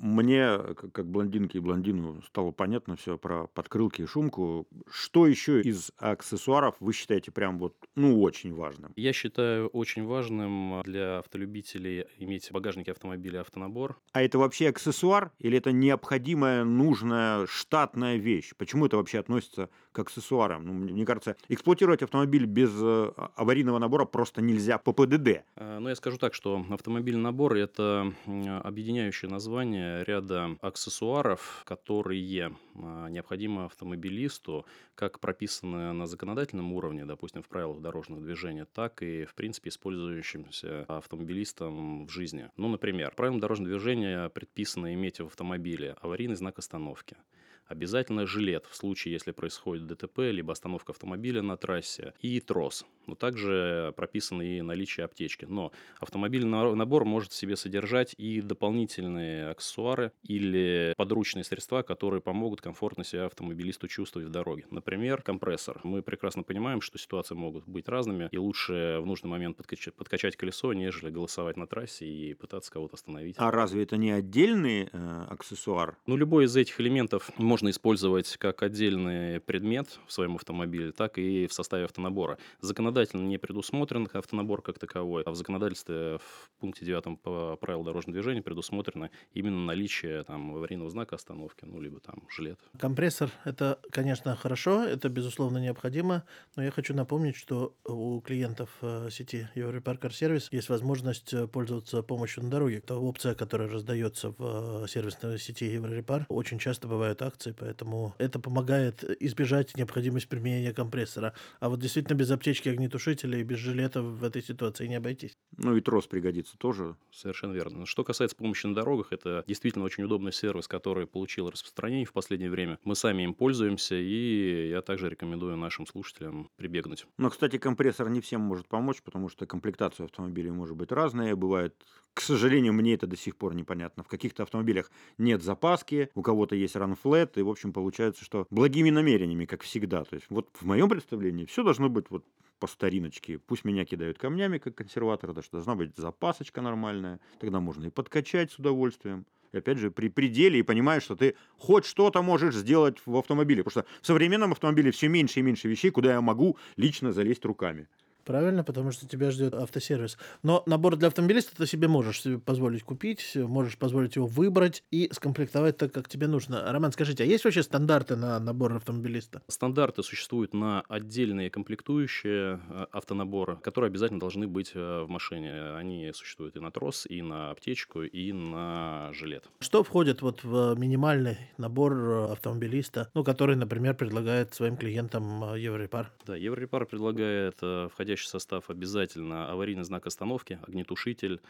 Мне, 0.00 0.58
как 0.92 1.06
блондинке 1.06 1.58
и 1.58 1.60
блондину, 1.60 2.22
стало 2.22 2.50
понятно 2.50 2.96
все 2.96 3.16
про 3.16 3.46
подкрылки 3.46 4.02
и 4.02 4.06
шумку. 4.06 4.66
Что 4.90 5.26
еще 5.26 5.60
из 5.60 5.92
аксессуаров 5.98 6.76
вы 6.80 6.92
считаете 6.92 7.30
прям 7.30 7.58
вот, 7.58 7.74
ну, 7.94 8.20
очень 8.20 8.54
важным? 8.54 8.92
Я 8.96 9.12
считаю 9.12 9.68
очень 9.68 10.04
важным 10.04 10.82
для 10.82 11.18
автолюбителей 11.18 12.06
иметь 12.18 12.48
в 12.48 12.52
багажнике 12.52 12.92
автомобиля 12.92 13.40
автонабор. 13.40 13.98
А 14.12 14.22
это 14.22 14.38
вообще 14.38 14.68
аксессуар 14.68 15.32
или 15.38 15.58
это 15.58 15.72
необходимая, 15.72 16.64
нужная, 16.64 17.46
штатная 17.46 18.16
вещь? 18.16 18.52
Почему 18.56 18.86
это 18.86 18.96
вообще 18.96 19.18
относится 19.18 19.70
к 19.92 19.98
аксессуарам? 19.98 20.66
Ну, 20.66 20.72
мне 20.72 21.06
кажется, 21.06 21.36
эксплуатировать 21.48 22.02
автомобиль 22.02 22.46
без 22.46 22.70
э, 22.80 23.12
аварийного 23.36 23.78
набора 23.78 24.04
просто 24.04 24.42
нельзя 24.42 24.78
по 24.78 24.92
ПДД. 24.92 25.44
А, 25.56 25.78
ну, 25.78 25.88
я 25.88 25.94
скажу 25.94 26.18
так, 26.18 26.34
что 26.34 26.64
автомобильный 26.70 27.22
набор– 27.22 27.54
это 27.54 28.12
объединяющее 28.26 29.30
название 29.30 29.83
ряда 30.04 30.56
аксессуаров, 30.60 31.62
которые 31.66 32.56
а, 32.74 33.08
необходимы 33.08 33.64
автомобилисту, 33.66 34.66
как 34.94 35.20
прописаны 35.20 35.92
на 35.92 36.06
законодательном 36.06 36.72
уровне, 36.72 37.04
допустим, 37.04 37.42
в 37.42 37.48
правилах 37.48 37.80
дорожного 37.80 38.22
движения, 38.22 38.64
так 38.64 39.02
и, 39.02 39.24
в 39.24 39.34
принципе, 39.34 39.70
использующимся 39.70 40.84
автомобилистом 40.88 42.06
в 42.06 42.10
жизни. 42.10 42.50
Ну, 42.56 42.68
например, 42.68 43.12
правилам 43.14 43.40
дорожного 43.40 43.70
движения 43.70 44.28
предписано 44.28 44.94
иметь 44.94 45.20
в 45.20 45.26
автомобиле 45.26 45.96
аварийный 46.00 46.36
знак 46.36 46.58
остановки– 46.58 47.16
Обязательно 47.66 48.26
жилет 48.26 48.66
в 48.66 48.76
случае, 48.76 49.12
если 49.12 49.32
происходит 49.32 49.86
ДТП, 49.86 50.18
либо 50.18 50.52
остановка 50.52 50.92
автомобиля 50.92 51.42
на 51.42 51.56
трассе, 51.56 52.14
и 52.20 52.40
трос. 52.40 52.84
Но 53.06 53.14
также 53.14 53.92
прописано 53.96 54.42
и 54.42 54.60
наличие 54.60 55.04
аптечки. 55.04 55.44
Но 55.44 55.72
автомобильный 55.98 56.74
набор 56.74 57.04
может 57.04 57.32
в 57.32 57.34
себе 57.34 57.56
содержать 57.56 58.14
и 58.16 58.40
дополнительные 58.40 59.50
аксессуары 59.50 60.12
или 60.22 60.94
подручные 60.96 61.44
средства, 61.44 61.82
которые 61.82 62.20
помогут 62.20 62.60
комфортно 62.60 63.04
себя 63.04 63.26
автомобилисту 63.26 63.88
чувствовать 63.88 64.28
в 64.28 64.30
дороге. 64.30 64.66
Например, 64.70 65.22
компрессор. 65.22 65.80
Мы 65.84 66.02
прекрасно 66.02 66.42
понимаем, 66.42 66.80
что 66.80 66.98
ситуации 66.98 67.34
могут 67.34 67.66
быть 67.66 67.88
разными, 67.88 68.28
и 68.30 68.38
лучше 68.38 68.98
в 69.00 69.06
нужный 69.06 69.30
момент 69.30 69.56
подкачать, 69.56 69.94
подкачать 69.94 70.36
колесо, 70.36 70.72
нежели 70.72 71.10
голосовать 71.10 71.56
на 71.56 71.66
трассе 71.66 72.06
и 72.06 72.34
пытаться 72.34 72.70
кого-то 72.72 72.94
остановить. 72.94 73.36
А 73.38 73.50
разве 73.50 73.82
это 73.82 73.96
не 73.96 74.10
отдельный 74.10 74.88
э, 74.92 75.24
аксессуар? 75.28 75.96
Ну, 76.06 76.16
любой 76.16 76.46
из 76.46 76.56
этих 76.56 76.80
элементов 76.80 77.30
может 77.38 77.53
можно 77.54 77.70
использовать 77.70 78.36
как 78.38 78.64
отдельный 78.64 79.38
предмет 79.38 80.00
в 80.08 80.12
своем 80.12 80.34
автомобиле, 80.34 80.90
так 80.90 81.18
и 81.18 81.46
в 81.46 81.52
составе 81.52 81.84
автонабора. 81.84 82.36
Законодательно 82.60 83.22
не 83.22 83.38
предусмотрен 83.38 84.08
автонабор 84.12 84.60
как 84.60 84.80
таковой, 84.80 85.22
а 85.22 85.30
в 85.30 85.36
законодательстве 85.36 86.18
в 86.18 86.50
пункте 86.58 86.84
9 86.84 87.20
по 87.20 87.56
правилу 87.60 87.84
дорожного 87.84 88.12
движения 88.12 88.42
предусмотрено 88.42 89.08
именно 89.34 89.64
наличие 89.66 90.24
там, 90.24 90.56
аварийного 90.56 90.90
знака 90.90 91.14
остановки, 91.14 91.64
ну, 91.64 91.80
либо 91.80 92.00
там 92.00 92.26
жилет. 92.28 92.58
Компрессор– 92.76 93.30
это, 93.44 93.78
конечно, 93.92 94.34
хорошо, 94.34 94.82
это, 94.82 95.08
безусловно, 95.08 95.58
необходимо, 95.58 96.24
но 96.56 96.64
я 96.64 96.72
хочу 96.72 96.92
напомнить, 96.92 97.36
что 97.36 97.76
у 97.84 98.20
клиентов 98.20 98.70
э, 98.82 99.10
сети 99.12 99.46
Европаркер 99.54 100.12
Сервис 100.12 100.48
есть 100.50 100.68
возможность 100.70 101.32
э, 101.32 101.46
пользоваться 101.46 102.02
помощью 102.02 102.42
на 102.42 102.50
дороге. 102.50 102.78
Это 102.78 102.96
опция, 102.96 103.36
которая 103.36 103.68
раздается 103.68 104.34
в 104.36 104.84
э, 104.84 104.88
сервисной 104.88 105.38
сети 105.38 105.66
Еврорепар. 105.66 106.26
Очень 106.28 106.58
часто 106.58 106.88
бывают 106.88 107.22
акции, 107.22 107.43
поэтому 107.52 108.14
это 108.18 108.38
помогает 108.38 109.04
избежать 109.20 109.76
необходимости 109.76 110.28
применения 110.28 110.72
компрессора. 110.72 111.34
А 111.60 111.68
вот 111.68 111.80
действительно 111.80 112.16
без 112.16 112.30
аптечки 112.30 112.68
огнетушителя 112.68 113.38
и 113.38 113.42
без 113.42 113.58
жилета 113.58 114.02
в 114.02 114.24
этой 114.24 114.42
ситуации 114.42 114.86
не 114.86 114.96
обойтись. 114.96 115.36
Ну 115.56 115.76
и 115.76 115.80
трос 115.80 116.06
пригодится 116.06 116.56
тоже. 116.56 116.96
Совершенно 117.12 117.52
верно. 117.52 117.86
Что 117.86 118.04
касается 118.04 118.36
помощи 118.36 118.66
на 118.66 118.74
дорогах, 118.74 119.12
это 119.12 119.44
действительно 119.46 119.84
очень 119.84 120.04
удобный 120.04 120.32
сервис, 120.32 120.68
который 120.68 121.06
получил 121.06 121.50
распространение 121.50 122.06
в 122.06 122.12
последнее 122.12 122.50
время. 122.50 122.78
Мы 122.84 122.94
сами 122.94 123.22
им 123.22 123.34
пользуемся, 123.34 123.94
и 123.94 124.68
я 124.68 124.82
также 124.82 125.08
рекомендую 125.08 125.56
нашим 125.56 125.86
слушателям 125.86 126.50
прибегнуть. 126.56 127.06
Но, 127.18 127.30
кстати, 127.30 127.58
компрессор 127.58 128.08
не 128.08 128.20
всем 128.20 128.40
может 128.40 128.68
помочь, 128.68 129.02
потому 129.02 129.28
что 129.28 129.46
комплектация 129.46 130.04
автомобилей 130.04 130.50
может 130.50 130.76
быть 130.76 130.92
разная. 130.92 131.36
Бывает, 131.36 131.74
к 132.14 132.20
сожалению, 132.20 132.72
мне 132.72 132.94
это 132.94 133.06
до 133.06 133.16
сих 133.16 133.36
пор 133.36 133.54
непонятно. 133.54 134.04
В 134.04 134.08
каких-то 134.08 134.44
автомобилях 134.44 134.90
нет 135.18 135.42
запаски, 135.42 136.10
у 136.14 136.22
кого-то 136.22 136.54
есть 136.54 136.76
ранфлет, 136.76 137.36
и, 137.36 137.42
в 137.42 137.48
общем, 137.48 137.72
получается, 137.72 138.24
что 138.24 138.46
благими 138.50 138.90
намерениями, 138.90 139.44
как 139.44 139.62
всегда. 139.62 140.04
То 140.04 140.14
есть 140.14 140.26
вот 140.30 140.48
в 140.52 140.64
моем 140.64 140.88
представлении 140.88 141.44
все 141.44 141.64
должно 141.64 141.88
быть 141.88 142.06
вот 142.10 142.24
по 142.60 142.68
стариночке. 142.68 143.38
Пусть 143.38 143.64
меня 143.64 143.84
кидают 143.84 144.18
камнями, 144.18 144.58
как 144.58 144.76
консерватора, 144.76 145.32
да, 145.32 145.42
что 145.42 145.56
должна 145.56 145.74
быть 145.74 145.96
запасочка 145.96 146.62
нормальная. 146.62 147.18
Тогда 147.40 147.60
можно 147.60 147.86
и 147.86 147.90
подкачать 147.90 148.52
с 148.52 148.58
удовольствием. 148.58 149.26
И 149.52 149.58
опять 149.58 149.78
же, 149.78 149.90
при 149.90 150.08
пределе 150.08 150.60
и 150.60 150.62
понимаешь, 150.62 151.02
что 151.02 151.16
ты 151.16 151.34
хоть 151.58 151.84
что-то 151.84 152.22
можешь 152.22 152.54
сделать 152.54 152.96
в 153.04 153.16
автомобиле. 153.16 153.62
Потому 153.64 153.82
что 153.82 153.92
в 154.02 154.06
современном 154.06 154.52
автомобиле 154.52 154.92
все 154.92 155.08
меньше 155.08 155.40
и 155.40 155.42
меньше 155.42 155.68
вещей, 155.68 155.90
куда 155.90 156.12
я 156.12 156.20
могу 156.20 156.56
лично 156.76 157.12
залезть 157.12 157.44
руками. 157.44 157.88
Правильно, 158.24 158.64
потому 158.64 158.90
что 158.90 159.06
тебя 159.06 159.30
ждет 159.30 159.54
автосервис. 159.54 160.16
Но 160.42 160.62
набор 160.66 160.96
для 160.96 161.08
автомобилиста 161.08 161.54
ты 161.56 161.66
себе 161.66 161.88
можешь 161.88 162.22
себе 162.22 162.38
позволить 162.38 162.82
купить, 162.82 163.32
можешь 163.34 163.76
позволить 163.76 164.16
его 164.16 164.26
выбрать 164.26 164.82
и 164.90 165.10
скомплектовать 165.12 165.76
так, 165.76 165.92
как 165.92 166.08
тебе 166.08 166.26
нужно. 166.26 166.72
Роман, 166.72 166.92
скажите, 166.92 167.24
а 167.24 167.26
есть 167.26 167.44
вообще 167.44 167.62
стандарты 167.62 168.16
на 168.16 168.38
набор 168.40 168.72
автомобилиста? 168.74 169.42
Стандарты 169.48 170.02
существуют 170.02 170.54
на 170.54 170.82
отдельные 170.88 171.50
комплектующие 171.50 172.60
э, 172.68 172.86
автонабора, 172.92 173.56
которые 173.56 173.88
обязательно 173.88 174.20
должны 174.20 174.46
быть 174.46 174.72
э, 174.74 175.02
в 175.02 175.08
машине. 175.08 175.74
Они 175.76 176.10
существуют 176.14 176.56
и 176.56 176.60
на 176.60 176.70
трос, 176.70 177.06
и 177.06 177.20
на 177.20 177.50
аптечку, 177.50 178.02
и 178.02 178.32
на 178.32 179.10
жилет. 179.12 179.44
Что 179.60 179.84
входит 179.84 180.22
вот 180.22 180.42
в 180.44 180.74
минимальный 180.78 181.36
набор 181.58 182.30
автомобилиста, 182.32 183.10
ну, 183.14 183.22
который, 183.22 183.56
например, 183.56 183.94
предлагает 183.94 184.54
своим 184.54 184.76
клиентам 184.76 185.54
Еврорепар? 185.54 186.10
Да, 186.26 186.36
Еврорепар 186.36 186.86
предлагает 186.86 187.56
входящий 187.92 188.13
входящий 188.14 188.28
состав 188.28 188.70
обязательно 188.70 189.50
аварийный 189.50 189.82
знак 189.82 190.06
остановки, 190.06 190.60
огнетушитель, 190.66 191.40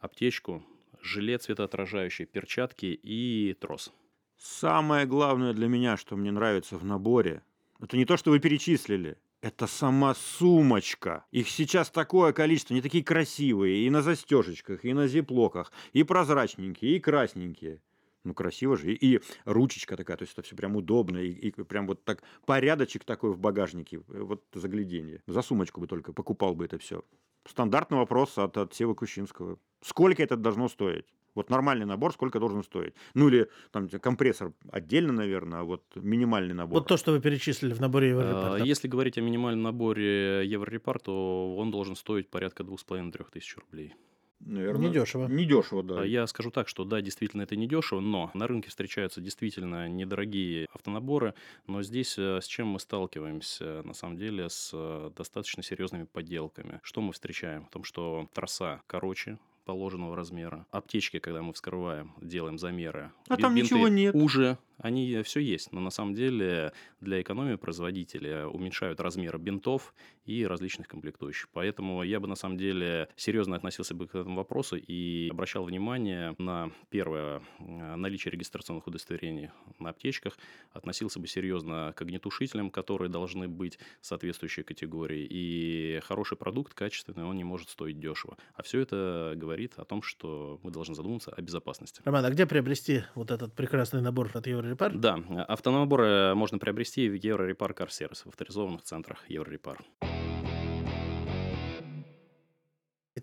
аптечку, 0.00 0.64
жилет 1.02 1.42
светоотражающий, 1.42 2.24
перчатки 2.24 2.86
и 2.86 3.54
трос. 3.60 3.92
Самое 4.38 5.06
главное 5.06 5.52
для 5.52 5.68
меня, 5.68 5.96
что 5.96 6.16
мне 6.16 6.32
нравится 6.32 6.78
в 6.78 6.84
наборе, 6.84 7.42
это 7.80 7.96
не 7.96 8.06
то, 8.06 8.16
что 8.16 8.30
вы 8.30 8.40
перечислили, 8.40 9.16
это 9.42 9.66
сама 9.66 10.14
сумочка. 10.14 11.26
Их 11.30 11.48
сейчас 11.50 11.90
такое 11.90 12.32
количество, 12.32 12.72
они 12.72 12.80
такие 12.80 13.04
красивые, 13.04 13.86
и 13.86 13.90
на 13.90 14.00
застежечках, 14.00 14.84
и 14.84 14.94
на 14.94 15.06
зиплоках, 15.06 15.72
и 15.92 16.04
прозрачненькие, 16.04 16.96
и 16.96 17.00
красненькие. 17.00 17.80
Ну, 18.24 18.34
красиво 18.34 18.76
же. 18.76 18.92
И, 18.92 19.16
и 19.16 19.20
ручечка 19.44 19.96
такая, 19.96 20.16
то 20.16 20.22
есть 20.22 20.32
это 20.32 20.42
все 20.42 20.56
прям 20.56 20.76
удобно. 20.76 21.18
И, 21.18 21.30
и 21.30 21.50
прям 21.50 21.86
вот 21.86 22.04
так 22.04 22.22
порядочек 22.46 23.04
такой 23.04 23.32
в 23.32 23.38
багажнике. 23.38 24.00
Вот 24.08 24.44
загляденье. 24.54 25.22
За 25.26 25.42
сумочку 25.42 25.80
бы 25.80 25.86
только 25.86 26.12
покупал 26.12 26.54
бы 26.54 26.64
это 26.64 26.78
все. 26.78 27.04
Стандартный 27.46 27.98
вопрос 27.98 28.38
от, 28.38 28.56
от 28.56 28.74
Севы 28.74 28.94
Кущинского. 28.94 29.58
Сколько 29.82 30.22
это 30.22 30.36
должно 30.36 30.68
стоить? 30.68 31.04
Вот 31.34 31.50
нормальный 31.50 31.84
набор 31.84 32.12
сколько 32.12 32.38
должен 32.38 32.62
стоить? 32.62 32.94
Ну 33.12 33.28
или 33.28 33.50
там 33.72 33.88
компрессор 33.88 34.52
отдельно, 34.70 35.12
наверное, 35.12 35.60
а 35.60 35.64
вот 35.64 35.82
минимальный 35.96 36.54
набор. 36.54 36.78
Вот 36.78 36.88
то, 36.88 36.96
что 36.96 37.12
вы 37.12 37.20
перечислили 37.20 37.74
в 37.74 37.80
наборе 37.80 38.10
Еврорепар. 38.10 38.62
А, 38.62 38.64
если 38.64 38.88
говорить 38.88 39.18
о 39.18 39.20
минимальном 39.20 39.62
наборе 39.62 40.46
Еврорепар, 40.46 41.00
то 41.00 41.56
он 41.56 41.70
должен 41.70 41.96
стоить 41.96 42.30
порядка 42.30 42.62
2,5-3 42.62 43.26
тысяч 43.32 43.56
рублей. 43.56 43.94
Наверное, 44.40 44.88
недешево. 44.88 45.26
Недешево, 45.26 45.82
да. 45.82 46.04
Я 46.04 46.26
скажу 46.26 46.50
так, 46.50 46.68
что 46.68 46.84
да, 46.84 47.00
действительно 47.00 47.42
это 47.42 47.56
недешево, 47.56 48.00
но 48.00 48.30
на 48.34 48.46
рынке 48.46 48.68
встречаются 48.68 49.20
действительно 49.20 49.88
недорогие 49.88 50.66
автонаборы, 50.72 51.34
но 51.66 51.82
здесь 51.82 52.18
э, 52.18 52.40
с 52.40 52.46
чем 52.46 52.68
мы 52.68 52.80
сталкиваемся? 52.80 53.82
На 53.84 53.94
самом 53.94 54.18
деле 54.18 54.48
с 54.50 54.70
э, 54.72 55.10
достаточно 55.16 55.62
серьезными 55.62 56.04
подделками. 56.04 56.80
Что 56.82 57.00
мы 57.00 57.12
встречаем? 57.12 57.64
В 57.64 57.70
том, 57.70 57.84
что 57.84 58.28
трасса 58.34 58.82
короче, 58.86 59.38
положенного 59.64 60.14
размера. 60.16 60.66
Аптечки, 60.70 61.18
когда 61.18 61.42
мы 61.42 61.52
вскрываем, 61.52 62.12
делаем 62.20 62.58
замеры. 62.58 63.12
А 63.28 63.36
там 63.36 63.54
ничего 63.54 63.88
нет. 63.88 64.14
Уже 64.14 64.58
они 64.78 65.22
все 65.22 65.40
есть, 65.40 65.72
но 65.72 65.80
на 65.80 65.90
самом 65.90 66.14
деле 66.14 66.72
для 67.00 67.20
экономии 67.20 67.56
производители 67.56 68.44
уменьшают 68.44 69.00
размеры 69.00 69.38
бинтов 69.38 69.94
и 70.24 70.46
различных 70.46 70.88
комплектующих. 70.88 71.48
Поэтому 71.52 72.02
я 72.02 72.20
бы 72.20 72.26
на 72.26 72.34
самом 72.34 72.56
деле 72.56 73.08
серьезно 73.16 73.56
относился 73.56 73.94
бы 73.94 74.06
к 74.06 74.14
этому 74.14 74.36
вопросу 74.36 74.76
и 74.76 75.28
обращал 75.30 75.64
внимание 75.64 76.34
на 76.38 76.70
первое 76.88 77.42
наличие 77.58 78.32
регистрационных 78.32 78.86
удостоверений 78.86 79.50
на 79.78 79.90
аптечках, 79.90 80.36
относился 80.72 81.20
бы 81.20 81.26
серьезно 81.26 81.92
к 81.96 82.02
огнетушителям, 82.02 82.70
которые 82.70 83.10
должны 83.10 83.48
быть 83.48 83.78
соответствующей 84.00 84.62
категории. 84.62 85.26
И 85.28 86.00
хороший 86.04 86.36
продукт, 86.36 86.74
качественный, 86.74 87.24
он 87.24 87.36
не 87.36 87.44
может 87.44 87.68
стоить 87.68 88.00
дешево. 88.00 88.36
А 88.54 88.62
все 88.62 88.80
это 88.80 89.34
говорит 89.36 89.74
о 89.76 89.84
том, 89.84 90.02
что 90.02 90.58
мы 90.62 90.70
должны 90.70 90.94
задуматься 90.94 91.30
о 91.30 91.40
безопасности. 91.42 92.00
Роман, 92.04 92.24
а 92.24 92.30
где 92.30 92.46
приобрести 92.46 93.02
вот 93.14 93.30
этот 93.30 93.52
прекрасный 93.54 94.00
набор 94.00 94.30
от 94.32 94.46
Евро 94.46 94.63
Еврорепар? 94.64 94.94
Да, 94.94 95.18
автонаборы 95.48 96.34
можно 96.34 96.58
приобрести 96.58 97.08
в 97.08 97.14
Еврорепар 97.14 97.90
Сервис, 97.90 98.22
в 98.24 98.28
авторизованных 98.28 98.82
центрах 98.82 99.28
Еврорепар. 99.28 99.78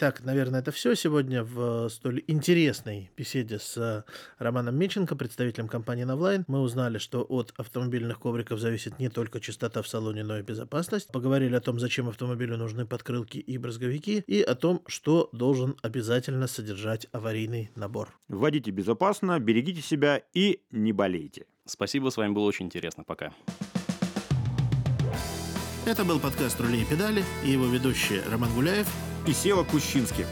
Итак, 0.01 0.23
наверное, 0.23 0.61
это 0.61 0.71
все 0.71 0.95
сегодня 0.95 1.43
в 1.43 1.87
столь 1.89 2.23
интересной 2.25 3.11
беседе 3.15 3.59
с 3.59 4.03
Романом 4.39 4.75
Меченко, 4.75 5.15
представителем 5.15 5.67
компании 5.67 6.05
Навлайн. 6.05 6.43
Мы 6.47 6.59
узнали, 6.61 6.97
что 6.97 7.21
от 7.21 7.53
автомобильных 7.57 8.19
ковриков 8.19 8.59
зависит 8.59 8.97
не 8.97 9.09
только 9.09 9.39
чистота 9.39 9.83
в 9.83 9.87
салоне, 9.87 10.23
но 10.23 10.39
и 10.39 10.41
безопасность. 10.41 11.11
Поговорили 11.11 11.53
о 11.53 11.61
том, 11.61 11.79
зачем 11.79 12.09
автомобилю 12.09 12.57
нужны 12.57 12.87
подкрылки 12.87 13.37
и 13.37 13.59
брызговики, 13.59 14.23
и 14.25 14.41
о 14.41 14.55
том, 14.55 14.81
что 14.87 15.29
должен 15.33 15.75
обязательно 15.83 16.47
содержать 16.47 17.05
аварийный 17.11 17.69
набор. 17.75 18.09
Водите 18.27 18.71
безопасно, 18.71 19.39
берегите 19.39 19.83
себя 19.83 20.23
и 20.33 20.63
не 20.71 20.93
болейте. 20.93 21.45
Спасибо, 21.67 22.09
с 22.09 22.17
вами 22.17 22.33
было 22.33 22.45
очень 22.45 22.65
интересно. 22.65 23.03
Пока. 23.03 23.35
Это 25.85 26.03
был 26.03 26.19
подкаст 26.19 26.59
«Рули 26.59 26.81
и 26.81 26.85
педали» 26.85 27.23
и 27.45 27.51
его 27.51 27.67
ведущие 27.67 28.23
Роман 28.31 28.51
Гуляев 28.55 28.87
и 29.25 29.33
Сева 29.33 29.63
Кущинский. 29.63 30.25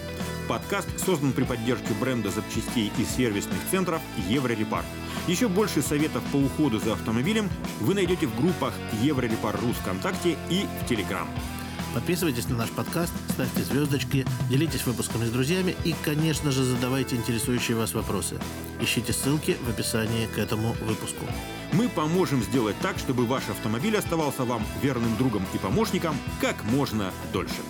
Подкаст 0.47 0.88
создан 0.99 1.32
при 1.32 1.43
поддержке 1.43 1.93
бренда 1.99 2.32
запчастей 2.32 2.91
и 2.97 3.04
сервисных 3.04 3.60
центров 3.69 4.02
Еврорепар. 4.28 4.84
Еще 5.28 5.47
больше 5.47 5.82
советов 5.82 6.23
по 6.32 6.38
уходу 6.38 6.80
за 6.80 6.93
автомобилем 6.93 7.49
вы 7.82 7.93
найдете 7.93 8.25
в 8.25 8.36
группах 8.36 8.73
Еврорепар 9.02 9.60
Рус 9.62 9.75
ВКонтакте 9.78 10.38
и 10.49 10.65
в 10.82 10.88
Телеграм. 10.88 11.28
Подписывайтесь 11.93 12.47
на 12.49 12.58
наш 12.58 12.69
подкаст, 12.69 13.13
ставьте 13.32 13.63
звездочки, 13.63 14.25
делитесь 14.49 14.86
выпусками 14.86 15.25
с 15.25 15.32
друзьями 15.32 15.75
и, 15.84 15.95
конечно 16.04 16.52
же, 16.52 16.63
задавайте 16.63 17.15
интересующие 17.15 17.78
вас 17.78 17.93
вопросы. 17.93 18.39
Ищите 18.80 19.12
ссылки 19.12 19.58
в 19.65 19.69
описании 19.69 20.28
к 20.28 20.38
этому 20.38 20.73
выпуску. 20.82 21.25
Мы 21.73 21.89
поможем 21.89 22.43
сделать 22.43 22.75
так, 22.82 22.97
чтобы 22.99 23.25
ваш 23.25 23.49
автомобиль 23.49 23.97
оставался 23.97 24.45
вам 24.45 24.63
верным 24.82 25.15
другом 25.17 25.45
и 25.54 25.58
помощником 25.58 26.15
как 26.41 26.63
можно 26.65 27.12
дольше. 27.34 27.62